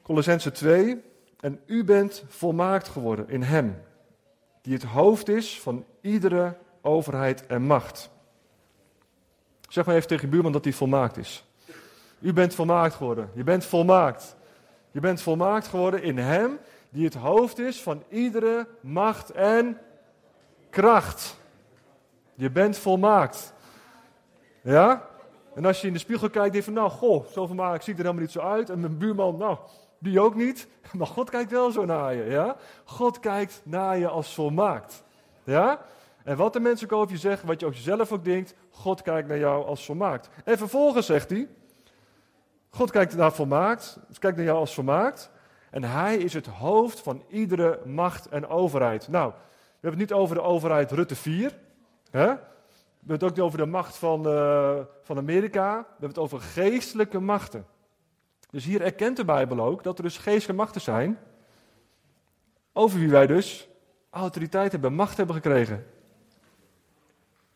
[0.01, 1.01] Colossense 2.
[1.39, 3.81] En u bent volmaakt geworden in hem.
[4.61, 8.09] Die het hoofd is van iedere overheid en macht.
[9.69, 11.43] Zeg maar even tegen je buurman dat hij volmaakt is.
[12.19, 13.29] U bent volmaakt geworden.
[13.33, 14.35] Je bent volmaakt.
[14.91, 19.77] Je bent volmaakt geworden in Hem die het hoofd is van iedere macht en
[20.69, 21.37] kracht.
[22.35, 23.53] Je bent volmaakt.
[24.61, 25.07] Ja?
[25.55, 27.97] En als je in de spiegel kijkt, denk je van, nou, goh, zo volmaakt ziet
[27.97, 28.69] er helemaal niet zo uit.
[28.69, 29.57] En mijn buurman, nou,
[29.99, 30.67] die ook niet.
[30.97, 32.55] Maar God kijkt wel zo naar je, ja?
[32.83, 35.03] God kijkt naar je als volmaakt.
[35.43, 35.81] Ja?
[36.23, 39.01] En wat de mensen ook over je zeggen, wat je over jezelf ook denkt, God
[39.01, 40.29] kijkt naar jou als volmaakt.
[40.43, 41.47] En vervolgens zegt hij,
[42.69, 45.31] God kijkt naar volmaakt, kijkt naar jou als volmaakt.
[45.69, 49.07] En hij is het hoofd van iedere macht en overheid.
[49.07, 51.57] Nou, we hebben het niet over de overheid Rutte 4.
[52.11, 52.25] Hè?
[52.25, 52.37] We
[52.99, 55.77] hebben het ook niet over de macht van, uh, van Amerika.
[55.77, 57.65] We hebben het over geestelijke machten.
[58.49, 61.19] Dus hier erkent de Bijbel ook dat er dus geestelijke machten zijn.
[62.73, 63.69] Over wie wij dus
[64.09, 65.85] autoriteit hebben, macht hebben gekregen.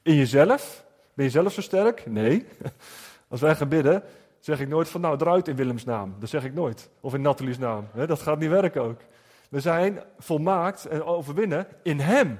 [0.02, 0.86] In jezelf?
[1.14, 2.06] Ben je zelf zo sterk?
[2.06, 2.46] Nee.
[3.28, 4.04] Als wij gaan bidden,
[4.40, 6.16] zeg ik nooit van nou eruit in Willems naam.
[6.20, 6.90] Dat zeg ik nooit.
[7.00, 7.88] Of in Natalie's naam.
[8.08, 9.02] Dat gaat niet werken ook.
[9.50, 12.40] We zijn volmaakt en overwinnen in Hem.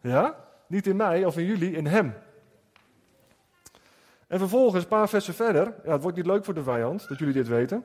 [0.00, 0.44] Ja?
[0.66, 2.14] Niet in mij of in jullie, in Hem.
[4.26, 7.18] En vervolgens, een paar versen verder, ja, het wordt niet leuk voor de vijand dat
[7.18, 7.84] jullie dit weten.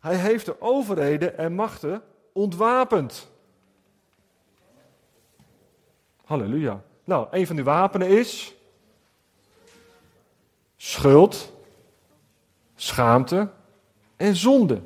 [0.00, 3.30] Hij heeft de overheden en machten ontwapend.
[6.24, 6.82] Halleluja.
[7.04, 8.54] Nou, een van die wapenen is
[10.76, 11.52] schuld,
[12.74, 13.48] schaamte
[14.16, 14.80] en zonde.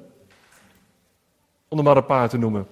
[1.68, 2.66] Om er maar een paar te noemen.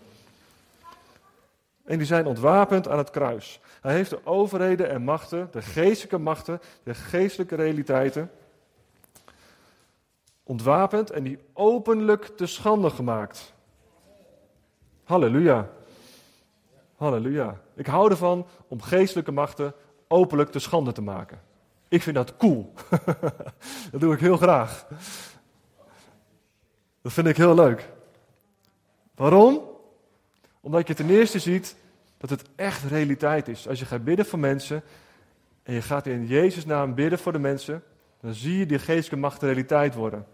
[1.85, 3.61] En die zijn ontwapend aan het kruis.
[3.81, 8.31] Hij heeft de overheden en machten, de geestelijke machten, de geestelijke realiteiten,
[10.43, 13.53] ontwapend en die openlijk te schande gemaakt.
[15.05, 15.71] Halleluja.
[17.05, 17.61] Halleluja.
[17.75, 19.75] Ik hou ervan om geestelijke machten
[20.09, 21.41] openlijk te schande te maken.
[21.89, 22.73] Ik vind dat cool.
[23.93, 24.87] dat doe ik heel graag.
[27.03, 27.89] Dat vind ik heel leuk.
[29.15, 29.61] Waarom?
[30.61, 31.77] Omdat je ten eerste ziet
[32.17, 33.69] dat het echt realiteit is.
[33.69, 34.83] Als je gaat bidden voor mensen
[35.63, 37.83] en je gaat in Jezus' naam bidden voor de mensen,
[38.21, 40.27] dan zie je die geestelijke macht realiteit worden.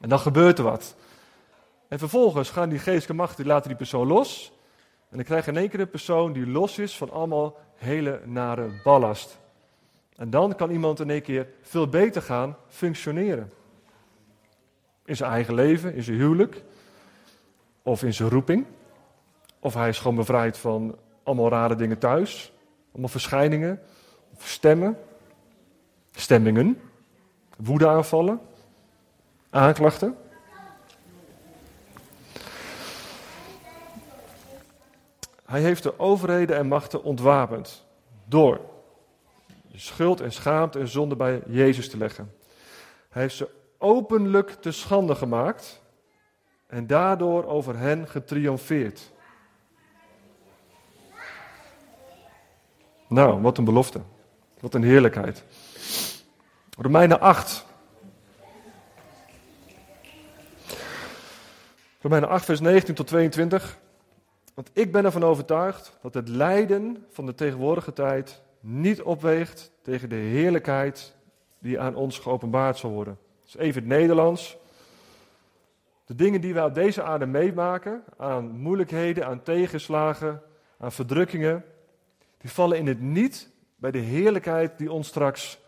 [0.00, 0.96] En dan gebeurt er wat.
[1.88, 4.52] En vervolgens gaan die geestelijke machten, die laten die persoon los.
[5.10, 8.20] En dan krijg je in één keer een persoon die los is van allemaal hele
[8.24, 9.38] nare ballast.
[10.16, 13.52] En dan kan iemand in één keer veel beter gaan functioneren.
[15.04, 16.62] In zijn eigen leven, in zijn huwelijk,
[17.82, 18.66] of in zijn roeping.
[19.58, 22.52] Of hij is gewoon bevrijd van allemaal rare dingen thuis.
[22.90, 23.80] Allemaal verschijningen,
[24.34, 24.98] of stemmen,
[26.10, 26.80] stemmingen,
[27.56, 28.40] woedeaanvallen,
[29.50, 30.16] aanklachten.
[35.48, 37.86] Hij heeft de overheden en machten ontwapend
[38.24, 38.60] door
[39.74, 42.34] schuld en schaamte en zonde bij Jezus te leggen.
[43.08, 45.82] Hij heeft ze openlijk te schande gemaakt
[46.66, 49.10] en daardoor over hen getriomfeerd.
[53.08, 54.00] Nou, wat een belofte.
[54.60, 55.44] Wat een heerlijkheid.
[56.78, 57.66] Romeinen 8.
[62.00, 63.78] Romeinen 8, vers 19 tot 22.
[64.58, 70.08] Want ik ben ervan overtuigd dat het lijden van de tegenwoordige tijd niet opweegt tegen
[70.08, 71.14] de heerlijkheid
[71.58, 73.18] die aan ons geopenbaard zal worden.
[73.46, 74.56] Is even het Nederlands.
[76.06, 80.42] De dingen die wij op deze aarde meemaken, aan moeilijkheden, aan tegenslagen,
[80.78, 81.64] aan verdrukkingen,
[82.38, 85.58] die vallen in het niet bij de heerlijkheid die ons straks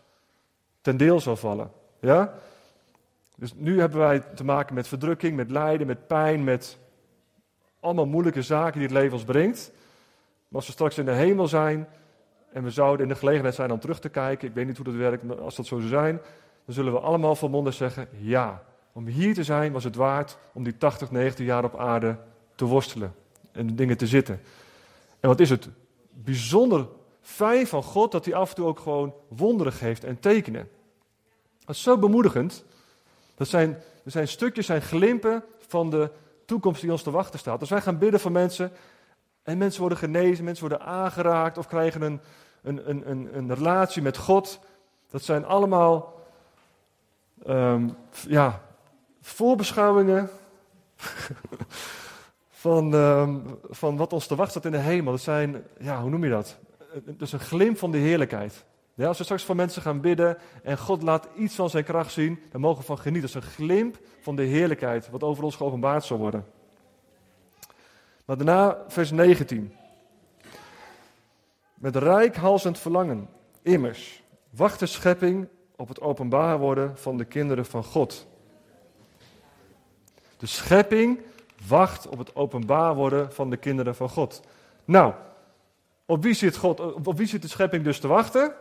[0.81, 1.71] ten deel zal vallen.
[1.99, 2.33] Ja?
[3.35, 6.79] Dus nu hebben wij te maken met verdrukking, met lijden, met pijn, met
[7.81, 9.71] allemaal moeilijke zaken die het leven ons brengt.
[10.47, 11.87] Maar als we straks in de hemel zijn
[12.53, 14.85] en we zouden in de gelegenheid zijn om terug te kijken, ik weet niet hoe
[14.85, 16.21] dat werkt, maar als dat zo zou zijn,
[16.65, 18.63] dan zullen we allemaal van monden zeggen, ja,
[18.93, 22.17] om hier te zijn was het waard om die 80, 90 jaar op aarde
[22.55, 23.15] te worstelen
[23.51, 24.41] en dingen te zitten.
[25.19, 25.69] En wat is het
[26.09, 26.87] bijzonder
[27.21, 30.69] fijn van God dat hij af en toe ook gewoon wonderen geeft en tekenen.
[31.65, 32.65] Dat is zo bemoedigend.
[33.35, 33.69] Dat zijn,
[34.05, 36.11] er zijn stukjes, zijn glimpen van de
[36.51, 37.59] toekomst die ons te wachten staat.
[37.59, 38.71] Als wij gaan bidden voor mensen
[39.43, 42.21] en mensen worden genezen, mensen worden aangeraakt of krijgen een,
[42.61, 44.59] een, een, een, een relatie met God.
[45.09, 46.21] Dat zijn allemaal
[47.47, 47.95] um,
[48.27, 48.61] ja,
[49.21, 50.29] voorbeschouwingen
[52.65, 55.11] van, um, van wat ons te wachten staat in de hemel.
[55.11, 56.57] Dat zijn, ja, hoe noem je dat?
[57.05, 58.65] Het is een glimp van de heerlijkheid.
[58.97, 62.39] Als we straks voor mensen gaan bidden en God laat iets van zijn kracht zien,
[62.51, 63.31] dan mogen we van genieten.
[63.31, 66.45] Dat is een glimp van de heerlijkheid, wat over ons geopenbaard zal worden.
[68.25, 69.75] Maar daarna vers 19.
[71.73, 73.29] Met rijkhalsend verlangen,
[73.61, 78.27] immers, wacht de schepping op het openbaar worden van de kinderen van God.
[80.37, 81.19] De schepping
[81.67, 84.41] wacht op het openbaar worden van de kinderen van God.
[84.85, 85.13] Nou,
[86.05, 88.53] op wie zit, God, op wie zit de schepping dus te wachten?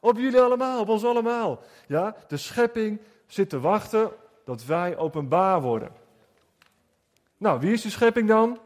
[0.00, 1.62] Op jullie allemaal, op ons allemaal.
[1.86, 4.10] Ja, de schepping zit te wachten
[4.44, 5.92] dat wij openbaar worden.
[7.36, 8.58] Nou, wie is die schepping dan?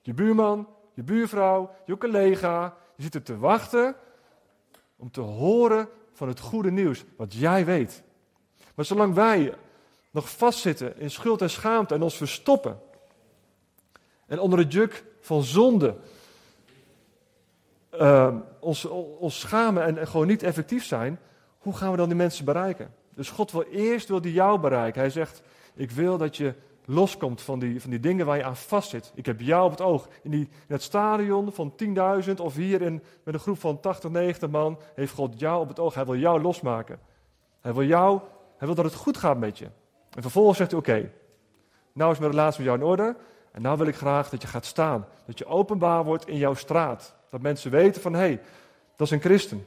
[0.00, 2.76] Je buurman, je buurvrouw, je collega.
[2.96, 3.96] Je zit er te wachten
[4.96, 8.02] om te horen van het goede nieuws, wat jij weet.
[8.74, 9.54] Maar zolang wij
[10.10, 12.80] nog vastzitten in schuld en schaamte en ons verstoppen,
[14.26, 15.96] en onder het juk van zonde,
[18.00, 18.84] uh, ons,
[19.18, 21.18] ons schamen en, en, gewoon niet effectief zijn,
[21.58, 22.94] hoe gaan we dan die mensen bereiken?
[23.14, 25.00] Dus God wil eerst wil die jou bereiken.
[25.00, 25.42] Hij zegt,
[25.74, 26.54] ik wil dat je
[26.84, 29.12] loskomt van die, van die dingen waar je aan vastzit.
[29.14, 30.08] Ik heb jou op het oog.
[30.22, 31.72] In, die, in het stadion van
[32.28, 35.68] 10.000 of hier in, met een groep van 80, 90 man, heeft God jou op
[35.68, 35.94] het oog.
[35.94, 36.98] Hij wil jou losmaken.
[37.60, 38.20] Hij wil, jou,
[38.56, 39.64] hij wil dat het goed gaat met je.
[40.10, 41.10] En vervolgens zegt hij, oké,
[41.92, 43.16] nou is mijn relatie met jou in orde.
[43.52, 45.06] En nou wil ik graag dat je gaat staan.
[45.26, 47.15] Dat je openbaar wordt in jouw straat.
[47.30, 48.40] Dat mensen weten van, hé, hey,
[48.96, 49.66] dat is een christen.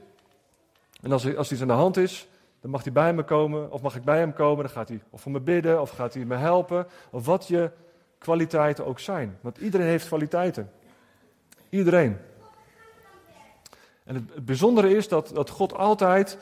[1.02, 2.28] En als, als iets aan de hand is,
[2.62, 5.02] dan mag hij bij me komen, of mag ik bij hem komen, dan gaat hij
[5.10, 7.72] of voor me bidden, of gaat hij me helpen, of wat je
[8.18, 9.38] kwaliteiten ook zijn.
[9.42, 10.72] Want iedereen heeft kwaliteiten.
[11.70, 12.18] Iedereen.
[14.04, 16.38] En het, het bijzondere is dat, dat God altijd,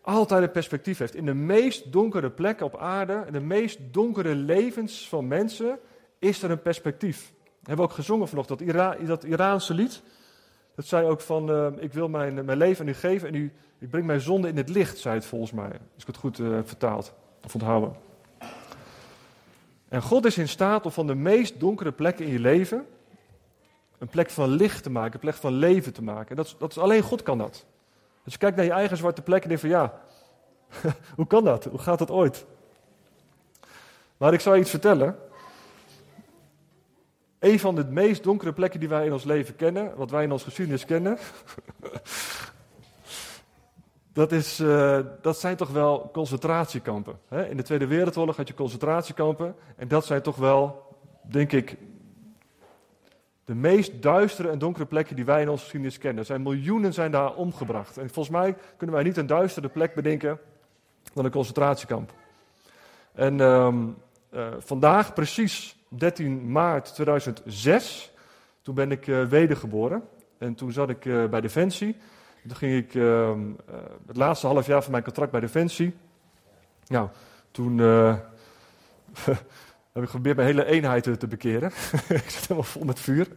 [0.00, 1.14] altijd een perspectief heeft.
[1.14, 5.78] In de meest donkere plekken op aarde, in de meest donkere levens van mensen,
[6.18, 7.32] is er een perspectief.
[7.60, 10.02] We hebben ook gezongen vanochtend, dat, Ira, dat Iraanse lied.
[10.74, 13.52] Dat zei ook van, uh, ik wil mijn, mijn leven aan u geven en u,
[13.78, 15.70] ik breng mijn zonde in het licht, zei het volgens mij.
[15.70, 17.94] Als ik het goed uh, vertaald of onthouden.
[19.88, 22.86] En God is in staat om van de meest donkere plekken in je leven
[23.98, 26.36] een plek van licht te maken, een plek van leven te maken.
[26.36, 27.66] Dat, dat is, alleen God kan dat.
[28.24, 30.00] Als je kijkt naar je eigen zwarte plek en denkt van ja,
[31.16, 31.64] hoe kan dat?
[31.64, 32.46] Hoe gaat dat ooit?
[34.16, 35.18] Maar ik zal je iets vertellen.
[37.38, 40.32] Een van de meest donkere plekken die wij in ons leven kennen, wat wij in
[40.32, 41.18] ons geschiedenis kennen,
[44.12, 47.18] dat, is, uh, dat zijn toch wel concentratiekampen.
[47.28, 47.48] Hè?
[47.48, 51.76] In de Tweede Wereldoorlog had je concentratiekampen en dat zijn toch wel, denk ik,
[53.44, 56.20] de meest duistere en donkere plekken die wij in onze geschiedenis kennen.
[56.20, 57.96] Er zijn miljoenen zijn daar omgebracht.
[57.96, 60.38] En volgens mij kunnen wij niet een duistere plek bedenken
[61.14, 62.12] dan een concentratiekamp.
[63.14, 63.96] En um,
[64.30, 68.12] uh, vandaag, precies 13 maart 2006,
[68.62, 70.02] toen ben ik uh, wedergeboren.
[70.38, 71.96] En toen zat ik uh, bij Defensie.
[72.46, 73.40] Toen ging ik ehm,
[74.06, 75.94] het laatste half jaar van mijn contract bij Defensie.
[76.86, 77.08] Nou,
[77.50, 77.78] toen
[79.92, 81.68] heb ik geprobeerd mijn hele eenheid te bekeren.
[82.08, 83.28] ik zat helemaal vol met vuur.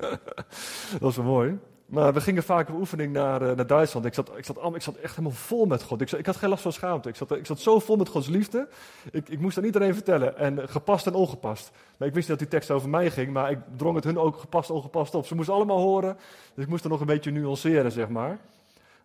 [0.92, 1.60] dat was wel mooi.
[1.92, 4.06] Maar we gingen vaak op oefening naar, uh, naar Duitsland.
[4.06, 6.02] Ik zat, ik, zat, ik zat echt helemaal vol met God.
[6.02, 7.10] Ik, zat, ik had geen last van schaamte.
[7.10, 8.68] Ik zat, ik zat zo vol met Gods liefde.
[9.12, 10.38] Ik, ik moest aan iedereen vertellen.
[10.38, 11.72] En gepast en ongepast.
[11.98, 13.34] Maar ik wist niet dat die tekst over mij ging.
[13.34, 15.26] Maar ik drong het hun ook gepast en ongepast op.
[15.26, 16.18] Ze moesten allemaal horen.
[16.54, 18.40] Dus ik moest er nog een beetje nuanceren, zeg maar.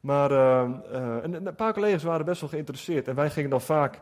[0.01, 0.71] Maar uh,
[1.23, 3.09] een, paar collega's waren best wel geïnteresseerd.
[3.09, 4.01] En wij gingen dan vaak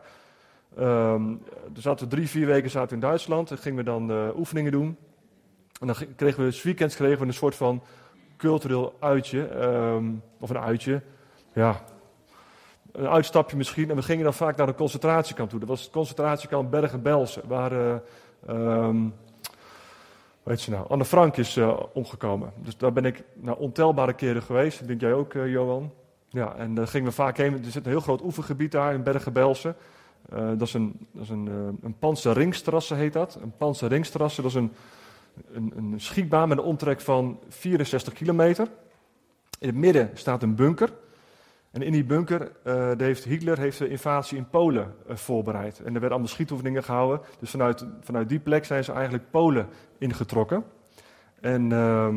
[0.79, 1.41] Um,
[1.75, 3.51] er zaten drie, vier weken zaten in Duitsland.
[3.51, 4.97] En gingen we dan oefeningen doen.
[5.79, 7.83] En dan kregen we, weekends kregen we een soort van
[8.37, 9.63] cultureel uitje.
[9.63, 11.01] Um, of een uitje.
[11.53, 11.81] Ja,
[12.91, 13.89] een uitstapje misschien.
[13.89, 15.59] En we gingen dan vaak naar een concentratiekamp toe.
[15.59, 17.47] Dat was het concentratiekamp Bergen-Belsen.
[17.47, 17.95] Waar, uh,
[18.49, 19.13] um,
[20.43, 22.53] weet je nou, Anne Frank is uh, omgekomen.
[22.55, 24.87] Dus daar ben ik nou, ontelbare keren geweest.
[24.87, 25.91] Denk jij ook, uh, Johan.
[26.29, 27.53] Ja, en daar gingen we vaak heen.
[27.53, 29.75] Er zit een heel groot oefengebied daar in Bergen-Belsen.
[30.29, 31.47] Dat is een, dat is een,
[31.81, 33.37] een heet dat.
[33.41, 34.71] Een panzerringstrasse, dat is een,
[35.53, 38.67] een, schietbaan met een omtrek van 64 kilometer.
[39.59, 40.89] In het midden staat een bunker.
[41.71, 45.79] En in die bunker uh, heeft Hitler heeft de invasie in Polen voorbereid.
[45.79, 47.21] En er werden allemaal schietoefeningen gehouden.
[47.39, 49.67] Dus vanuit, vanuit die plek zijn ze eigenlijk Polen
[49.97, 50.63] ingetrokken.
[51.41, 52.15] En ehm,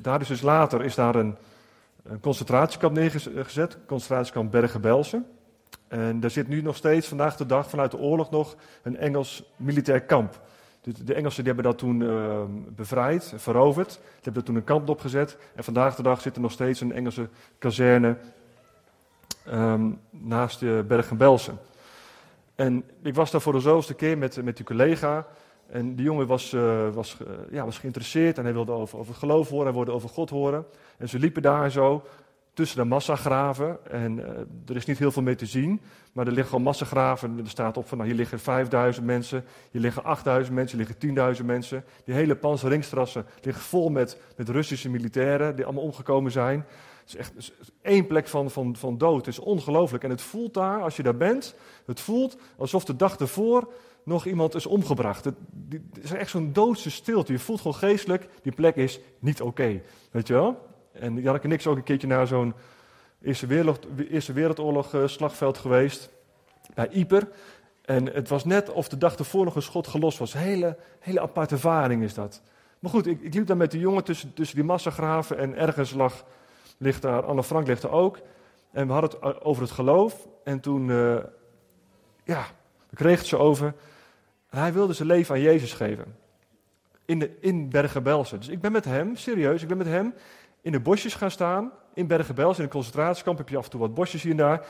[0.00, 1.36] daar is dus later is daar een,
[2.02, 3.78] een concentratiekamp neergezet.
[3.86, 5.26] Concentratiekamp Bergen-Belsen.
[5.88, 9.52] En daar zit nu nog steeds, vandaag de dag, vanuit de oorlog nog, een Engels
[9.56, 10.40] militair kamp.
[11.04, 13.88] De Engelsen die hebben dat toen uh, bevrijd, veroverd.
[13.88, 15.38] Die hebben er toen een kamp opgezet.
[15.54, 18.16] En vandaag de dag zit er nog steeds een Engelse kazerne
[19.52, 21.58] um, naast de Bergen-Belsen.
[22.54, 25.26] En ik was daar voor de zoveelste keer met, met die collega.
[25.66, 27.16] En die jongen was, uh, was,
[27.50, 30.66] ja, was geïnteresseerd en hij wilde over, over geloof horen, hij wilde over God horen.
[30.98, 32.04] En ze liepen daar zo
[32.56, 33.78] tussen de massagraven.
[33.90, 34.26] En uh,
[34.66, 35.80] er is niet heel veel meer te zien.
[36.12, 37.38] Maar er liggen gewoon massagraven.
[37.38, 39.44] Er staat op van nou, hier liggen 5000 mensen.
[39.70, 40.78] Hier liggen 8000 mensen.
[40.78, 41.84] Hier liggen 10.000 mensen.
[42.04, 45.56] Die hele panzerringstrassen liggen vol met, met Russische militairen.
[45.56, 46.58] Die allemaal omgekomen zijn.
[47.00, 49.16] Het is echt het één plek van, van, van dood.
[49.16, 50.04] Het is ongelooflijk.
[50.04, 51.54] En het voelt daar, als je daar bent.
[51.86, 55.24] Het voelt alsof de dag ervoor nog iemand is omgebracht.
[55.24, 55.36] Het,
[56.02, 57.32] is echt zo'n doodse stilte.
[57.32, 59.80] Je voelt gewoon geestelijk, die plek is niet oké.
[60.10, 60.74] Weet je wel?
[61.00, 62.54] En Janneke en ik ook een keertje naar zo'n
[63.22, 63.86] Eerste, Wereld,
[64.26, 66.10] Wereldoorlog uh, slagveld geweest.
[66.74, 67.28] Bij Yper.
[67.84, 70.32] En het was net of de dag ervoor nog een schot gelost was.
[70.32, 72.42] Hele, hele aparte ervaring is dat.
[72.78, 75.38] Maar goed, ik, ik liep daar met de jongen tussen, tussen die massagraven.
[75.38, 76.24] En ergens lag,
[76.76, 78.18] ligt daar, Anne Frank ligt er ook.
[78.70, 80.28] En we hadden het eh, over het geloof.
[80.44, 81.16] En toen, uh,
[82.24, 82.46] ja,
[82.88, 83.74] we het ze over.
[84.48, 86.16] hij wilde zijn leven aan Jezus geven.
[87.04, 88.38] In, de, in Bergen-Belsen.
[88.38, 90.14] Dus ik ben met hem, serieus, ik ben met hem
[90.66, 91.72] in de bosjes gaan staan.
[91.94, 94.66] In Bergen-Belsen, in een concentratiekamp heb je af en toe wat bosjes hier en daar.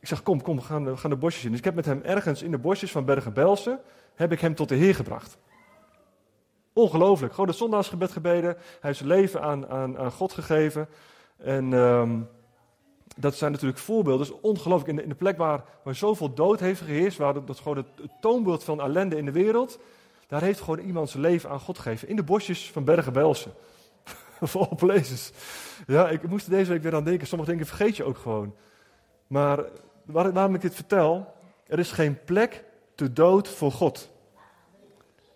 [0.00, 1.50] Ik zeg, kom, kom, we gaan, we gaan de bosjes in.
[1.50, 3.80] Dus ik heb met hem ergens in de bosjes van Bergen-Belsen,
[4.14, 5.38] heb ik hem tot de Heer gebracht.
[6.72, 7.32] Ongelooflijk.
[7.32, 8.50] Gewoon het zondagsgebed gebeden.
[8.50, 10.88] Hij heeft zijn leven aan, aan, God gegeven.
[11.36, 12.28] En um,
[13.16, 14.26] dat zijn natuurlijk voorbeelden.
[14.26, 15.00] Is ongelooflijk.
[15.00, 18.64] In de, plek waar, waar zoveel dood heeft geheerst, waar dat gewoon het, het, toonbeeld
[18.64, 19.78] van ellende in de wereld,
[20.26, 22.08] daar heeft gewoon iemand zijn leven aan God gegeven.
[22.08, 23.52] In de bosjes van Bergen-Belsen.
[24.50, 25.00] Voor all.
[25.86, 27.26] Ja, ik moest deze week weer aan denken.
[27.26, 28.54] Sommige dingen vergeet je ook gewoon.
[29.26, 29.64] Maar
[30.04, 31.34] waar, waarom ik dit vertel,
[31.66, 32.64] er is geen plek
[32.94, 34.10] te dood voor God.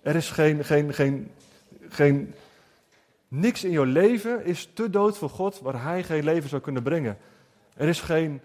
[0.03, 1.31] Er is geen, geen, geen,
[1.89, 2.35] geen,
[3.29, 6.83] niks in jouw leven is te dood voor God waar Hij geen leven zou kunnen
[6.83, 7.19] brengen.
[7.75, 8.41] Er is geen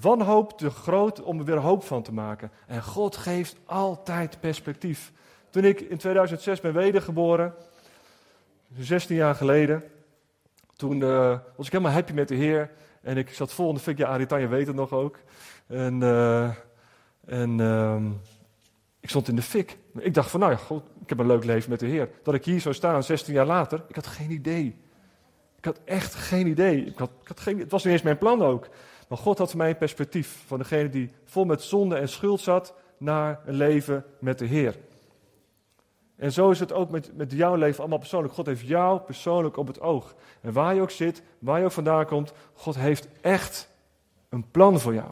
[0.00, 2.50] wanhoop te groot om er weer hoop van te maken.
[2.66, 5.12] En God geeft altijd perspectief.
[5.50, 7.54] Toen ik in 2006 ben wedergeboren,
[8.78, 9.84] 16 jaar geleden,
[10.78, 12.70] toen uh, was ik helemaal happy met de Heer.
[13.02, 13.98] En ik zat vol in de fik.
[13.98, 15.18] Ja, Aritanja weet het nog ook.
[15.66, 16.50] En, uh,
[17.26, 18.02] en uh,
[19.00, 19.78] ik stond in de fik.
[19.98, 22.10] Ik dacht van, nou ja, God, ik heb een leuk leven met de Heer.
[22.22, 24.76] Dat ik hier zou staan, 16 jaar later, ik had geen idee.
[25.56, 26.84] Ik had echt geen idee.
[26.84, 28.68] Ik had, ik had geen, het was niet eens mijn plan ook.
[29.08, 32.40] Maar God had voor mij een perspectief van degene die vol met zonde en schuld
[32.40, 34.76] zat naar een leven met de Heer.
[36.18, 38.34] En zo is het ook met, met jouw leven allemaal persoonlijk.
[38.34, 40.14] God heeft jou persoonlijk op het oog.
[40.40, 43.68] En waar je ook zit, waar je ook vandaan komt, God heeft echt
[44.28, 45.10] een plan voor jou.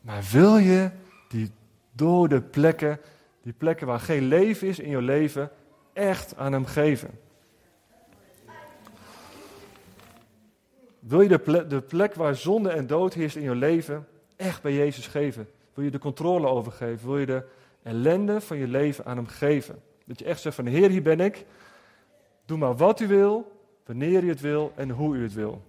[0.00, 0.90] Maar wil je
[1.28, 1.50] die
[1.92, 3.00] dode plekken,
[3.42, 5.50] die plekken waar geen leven is in je leven,
[5.92, 7.10] echt aan Hem geven?
[10.98, 14.06] Wil je de plek, de plek waar zonde en dood heerst in je leven
[14.36, 15.48] echt bij Jezus geven?
[15.74, 17.08] Wil je de controle overgeven?
[17.08, 17.44] Wil je de
[17.82, 19.82] ellende van je leven aan Hem geven?
[20.06, 21.44] Dat je echt zegt van Heer, hier ben ik.
[22.44, 23.52] Doe maar wat u wil,
[23.86, 25.62] wanneer u het wil en hoe u het wil.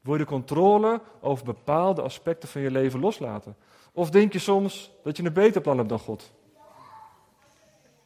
[0.00, 3.56] Wil je de controle over bepaalde aspecten van je leven loslaten?
[3.92, 6.32] Of denk je soms dat je een beter plan hebt dan God?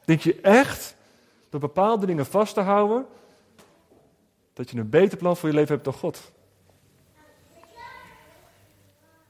[0.05, 0.97] Denk je echt
[1.49, 3.07] door bepaalde dingen vast te houden,
[4.53, 6.33] dat je een beter plan voor je leven hebt dan God?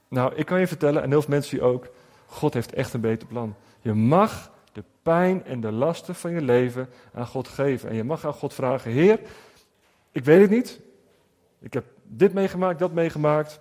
[0.08, 1.88] Nou, ik kan je vertellen, en heel veel mensen ook,
[2.26, 3.54] God heeft echt een beter plan.
[3.80, 7.88] Je mag de pijn en de lasten van je leven aan God geven.
[7.88, 9.20] En je mag aan God vragen, Heer,
[10.12, 10.80] ik weet het niet.
[11.58, 13.60] Ik heb dit meegemaakt, dat meegemaakt.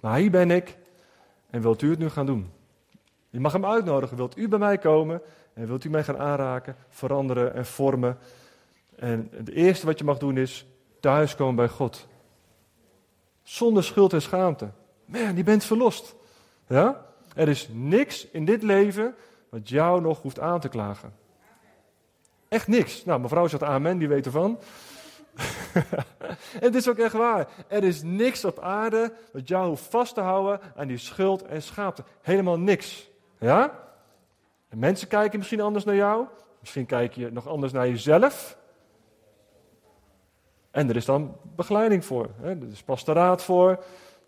[0.00, 0.76] Maar hier ben ik
[1.50, 2.50] en wilt u het nu gaan doen?
[3.30, 4.16] Je mag hem uitnodigen.
[4.16, 5.22] Wilt u bij mij komen
[5.54, 8.18] en wilt u mij gaan aanraken, veranderen en vormen?
[8.96, 10.66] En het eerste wat je mag doen is
[11.00, 12.06] thuiskomen bij God.
[13.42, 14.70] Zonder schuld en schaamte.
[15.04, 16.14] Man, je bent verlost.
[16.66, 17.06] Ja?
[17.34, 19.14] Er is niks in dit leven
[19.48, 21.14] wat jou nog hoeft aan te klagen.
[22.48, 23.04] Echt niks.
[23.04, 24.58] Nou, mevrouw zegt amen, die weet ervan.
[26.60, 27.48] en het is ook echt waar.
[27.68, 31.62] Er is niks op aarde wat jou hoeft vast te houden aan die schuld en
[31.62, 32.04] schaamte.
[32.20, 33.10] Helemaal niks.
[33.38, 33.78] Ja?
[34.68, 36.26] En mensen kijken misschien anders naar jou.
[36.60, 38.56] Misschien kijk je nog anders naar jezelf.
[40.70, 42.28] En er is dan begeleiding voor.
[42.40, 42.50] Hè?
[42.50, 43.84] Er is pastoraat voor.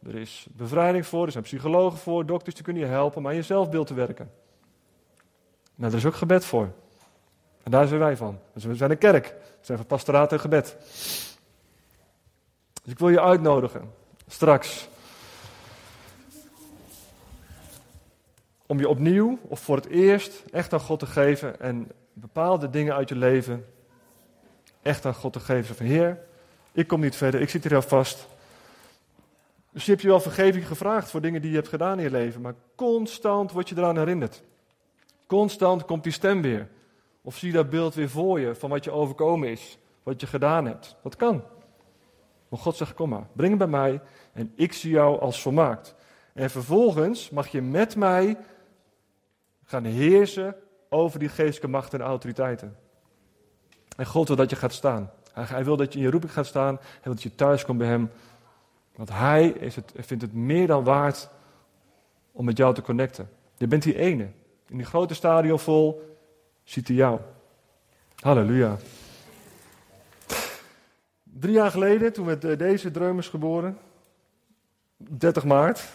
[0.06, 1.26] Er is bevrijding voor.
[1.26, 2.26] Er zijn psychologen voor.
[2.26, 4.30] Dokters die kunnen je helpen om aan je zelfbeeld te werken.
[5.74, 6.72] Maar er is ook gebed voor.
[7.62, 8.38] En daar zijn wij van.
[8.52, 9.26] Dus we zijn een kerk.
[9.26, 10.76] We zijn van pastoraat en gebed.
[12.82, 13.92] Dus ik wil je uitnodigen,
[14.26, 14.88] straks,
[18.66, 22.94] om je opnieuw of voor het eerst echt aan God te geven en bepaalde dingen
[22.94, 23.66] uit je leven
[24.82, 25.74] echt aan God te geven.
[25.74, 26.18] Van Heer,
[26.72, 28.26] ik kom niet verder, ik zit hier al vast.
[29.74, 32.10] Dus je hebt je wel vergeving gevraagd voor dingen die je hebt gedaan in je
[32.10, 34.42] leven, maar constant word je eraan herinnerd.
[35.26, 36.68] Constant komt die stem weer.
[37.22, 40.26] Of zie je dat beeld weer voor je van wat je overkomen is, wat je
[40.26, 40.96] gedaan hebt.
[41.02, 41.44] Dat kan.
[42.48, 44.00] Maar God zegt, kom maar, breng het bij mij
[44.32, 45.94] en ik zie jou als volmaakt.
[46.32, 48.36] En vervolgens mag je met mij
[49.64, 50.56] gaan heersen
[50.88, 52.76] over die geestelijke machten en autoriteiten.
[53.96, 55.10] En God wil dat je gaat staan.
[55.32, 56.80] Hij wil dat je in je roeping gaat staan.
[57.02, 58.10] Wil dat je thuis komt bij hem.
[58.96, 61.28] Want hij is het, vindt het meer dan waard
[62.32, 63.30] om met jou te connecten.
[63.56, 64.28] Je bent die ene.
[64.68, 66.16] In die grote stadion vol
[66.64, 67.20] ziet hij jou.
[68.14, 68.76] Halleluja.
[71.22, 73.78] Drie jaar geleden, toen werd eh, deze drumers geboren.
[74.96, 75.88] 30 maart.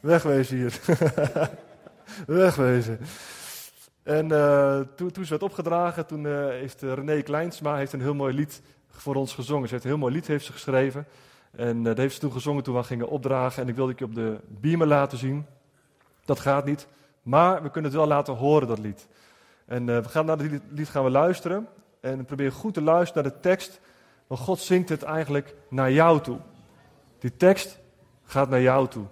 [0.00, 0.80] Wegwezen hier.
[2.26, 2.98] Wegwezen.
[4.02, 8.14] En uh, toen, toen, ze werd opgedragen, toen uh, heeft René Kleinsma heeft een heel
[8.14, 9.68] mooi lied voor ons gezongen.
[9.68, 11.06] Ze heeft een heel mooi lied heeft ze geschreven.
[11.56, 13.62] En dat heeft ze toen gezongen toen we gingen opdragen.
[13.62, 15.46] En ik wilde je op de beamer laten zien.
[16.24, 16.86] Dat gaat niet.
[17.22, 19.08] Maar we kunnen het wel laten horen, dat lied.
[19.66, 21.68] En we gaan naar het lied gaan we luisteren.
[22.00, 23.80] En probeer goed te luisteren naar de tekst.
[24.26, 26.38] Want God zingt het eigenlijk naar jou toe.
[27.18, 27.78] Die tekst
[28.24, 29.04] gaat naar jou toe.